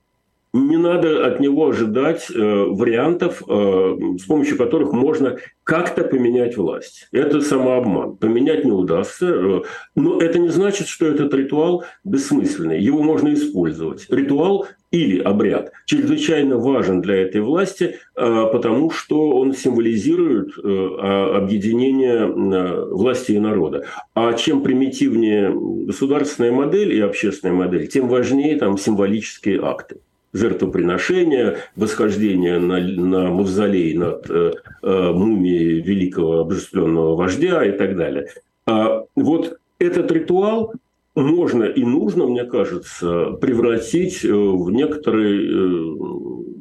[0.52, 7.08] не надо от него ожидать э, вариантов, э, с помощью которых можно как-то поменять власть.
[7.12, 8.16] Это самообман.
[8.16, 9.26] Поменять не удастся.
[9.26, 9.62] Э,
[9.94, 12.80] но это не значит, что этот ритуал бессмысленный.
[12.80, 14.06] Его можно использовать.
[14.10, 22.26] Ритуал или обряд чрезвычайно важен для этой власти, э, потому что он символизирует э, объединение
[22.26, 23.84] э, власти и народа.
[24.14, 25.52] А чем примитивнее
[25.86, 30.00] государственная модель и общественная модель, тем важнее там символические акты
[30.32, 34.52] жертвоприношения, восхождение на, на мавзолей над э,
[34.82, 38.28] э, мумией великого обожествленного вождя и так далее.
[38.66, 40.74] А вот этот ритуал
[41.14, 45.96] можно и нужно, мне кажется, превратить э, в некоторый, э,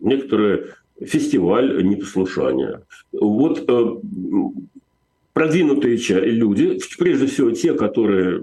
[0.02, 0.64] некоторый
[1.02, 2.82] фестиваль непослушания.
[3.12, 3.86] Вот э,
[5.40, 5.98] продвинутые
[6.32, 8.42] люди, прежде всего те, которые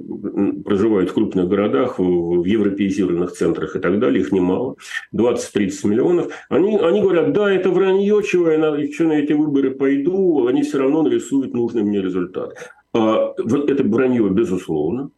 [0.64, 4.76] проживают в крупных городах, в европеизированных центрах и так далее, их немало,
[5.14, 9.72] 20-30 миллионов, они, они говорят, да, это вранье, чего я на, что на эти выборы
[9.72, 12.55] пойду, они все равно нарисуют нужный мне результат.
[12.94, 15.11] А, это вранье, безусловно,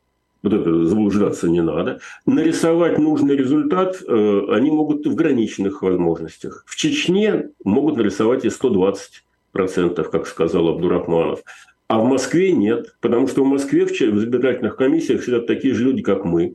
[0.43, 2.01] вот это заблуждаться не надо.
[2.27, 6.65] Нарисовать нужный результат э, они могут в ограниченных возможностях.
[6.67, 9.23] В Чечне могут нарисовать и 120
[9.53, 11.41] процентов, как сказал Абдурахманов.
[11.89, 16.03] А в Москве нет, потому что в Москве в избирательных комиссиях сидят такие же люди,
[16.03, 16.55] как мы.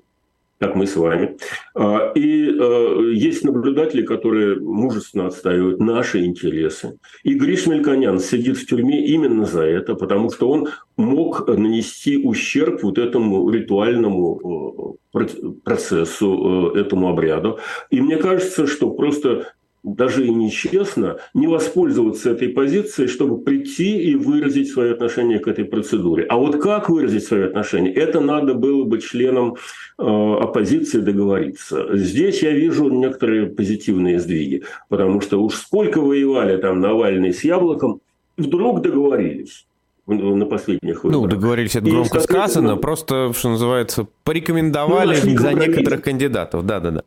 [0.60, 1.36] как мы с вами.
[1.76, 7.00] А, и э, есть наблюдатели, которые мужественно отстаивают наши интересы.
[7.24, 12.84] И Гриш Мельконян сидит в тюрьме именно за это, потому что он мог нанести ущерб
[12.84, 15.20] вот этому ритуальному э,
[15.64, 17.60] процессу, э, этому обряду.
[17.90, 19.48] И мне кажется, что просто
[19.84, 25.66] даже и нечестно не воспользоваться этой позицией, чтобы прийти и выразить свое отношение к этой
[25.66, 26.26] процедуре.
[26.30, 29.56] А вот как выразить свое отношение, это надо было бы членам
[30.00, 31.98] э, оппозиции договориться.
[31.98, 38.00] Здесь я вижу некоторые позитивные сдвиги, потому что уж сколько воевали там Навальный с Яблоком,
[38.38, 39.66] вдруг договорились
[40.08, 41.22] на последних выборах.
[41.22, 46.66] Ну, договорились, это громко и, сказано, просто, что называется, порекомендовали ну, за некоторых кандидатов.
[46.66, 47.04] Да-да-да.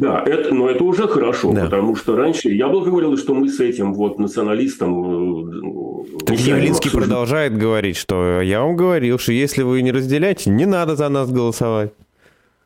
[0.00, 1.64] Да, это, но это уже хорошо, да.
[1.64, 6.04] потому что раньше Яблоко говорил, что мы с этим вот националистом...
[6.04, 10.64] Э, так Явлинский продолжает говорить, что я вам говорил, что если вы не разделяете, не
[10.64, 11.92] надо за нас голосовать.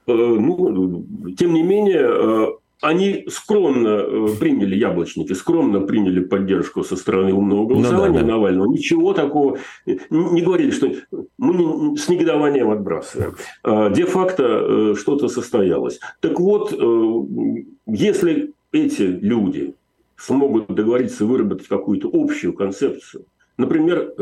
[0.07, 1.05] Э, ну,
[1.37, 2.47] тем не менее, э,
[2.85, 8.27] они скромно э, приняли, яблочники, скромно приняли поддержку со стороны умного голосования ну, да, да.
[8.27, 8.71] Навального.
[8.71, 10.93] Ничего такого не говорили, что
[11.39, 13.37] мы с негодованием отбрасываем.
[13.63, 15.99] А, де-факто э, что-то состоялось.
[16.21, 19.75] Так вот, э, если эти люди
[20.17, 23.25] смогут договориться выработать какую-то общую концепцию,
[23.57, 24.13] например,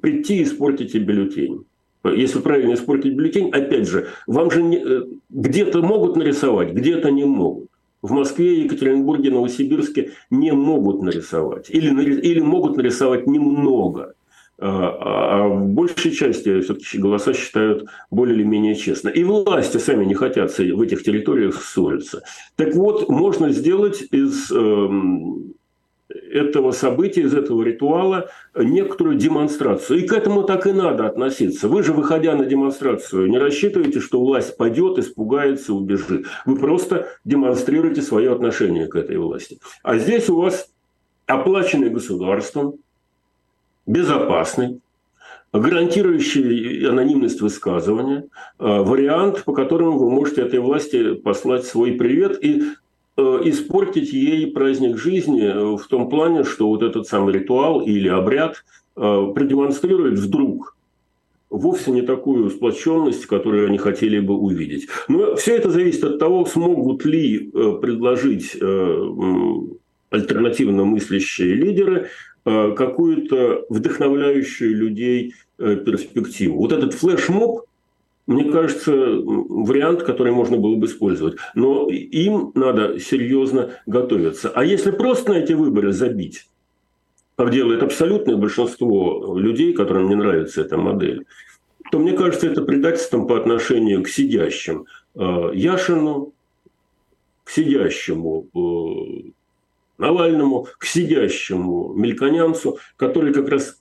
[0.00, 1.64] прийти и испортить бюллетень,
[2.04, 7.68] если правильно испортить бюллетень, опять же, вам же где-то могут нарисовать, где-то не могут
[8.06, 11.70] в Москве, Екатеринбурге, Новосибирске не могут нарисовать.
[11.70, 11.88] Или,
[12.20, 14.14] или могут нарисовать немного.
[14.58, 19.10] А, а в большей части все-таки голоса считают более или менее честно.
[19.10, 22.22] И власти сами не хотят в этих территориях ссориться.
[22.56, 25.54] Так вот, можно сделать из эм,
[26.08, 30.00] этого события, из этого ритуала некоторую демонстрацию.
[30.00, 31.68] И к этому так и надо относиться.
[31.68, 36.26] Вы же, выходя на демонстрацию, не рассчитываете, что власть пойдет, испугается, убежит.
[36.44, 39.58] Вы просто демонстрируете свое отношение к этой власти.
[39.82, 40.70] А здесь у вас
[41.26, 42.74] оплаченный государством,
[43.84, 44.80] безопасный,
[45.52, 48.26] гарантирующий анонимность высказывания, э,
[48.58, 52.62] вариант, по которому вы можете этой власти послать свой привет и
[53.22, 58.64] испортить ей праздник жизни э, в том плане, что вот этот самый ритуал или обряд
[58.96, 60.76] э, продемонстрирует вдруг
[61.48, 64.88] вовсе не такую сплоченность, которую они хотели бы увидеть.
[65.08, 67.50] Но все это зависит от того, смогут ли
[67.80, 68.56] предложить
[70.10, 72.08] альтернативно мыслящие лидеры
[72.44, 76.58] какую-то вдохновляющую людей перспективу.
[76.58, 77.62] Вот этот флешмоб–
[78.26, 81.36] мне кажется, вариант, который можно было бы использовать.
[81.54, 84.50] Но им надо серьезно готовиться.
[84.50, 86.48] А если просто на эти выборы забить,
[87.36, 91.26] как делает абсолютное большинство людей, которым не нравится эта модель,
[91.92, 96.32] то мне кажется, это предательством по отношению к сидящим э, Яшину,
[97.44, 99.30] к сидящему э,
[99.98, 103.80] Навальному, к сидящему Мельконянцу, который как раз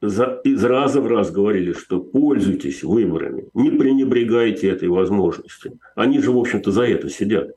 [0.00, 5.78] за, из раза в раз говорили, что пользуйтесь выборами, не пренебрегайте этой возможностью.
[5.94, 7.50] Они же, в общем-то, за это сидят.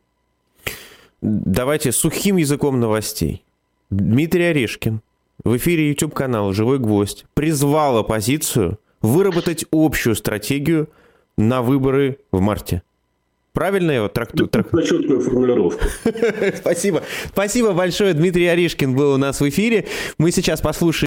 [1.22, 3.44] Давайте сухим языком новостей.
[3.90, 5.02] Дмитрий Орешкин
[5.44, 10.90] в эфире YouTube-канала «Живой гвоздь» призвал оппозицию выработать общую стратегию
[11.38, 12.84] на выборы в марте.
[13.54, 14.50] Правильно я его трактую?
[14.50, 14.68] Трак...
[14.84, 15.86] четкую формулировку.
[16.56, 17.04] Спасибо.
[17.28, 18.14] Спасибо большое.
[18.14, 19.86] Дмитрий Орешкин был у нас в эфире.
[20.18, 21.02] Мы сейчас послушаем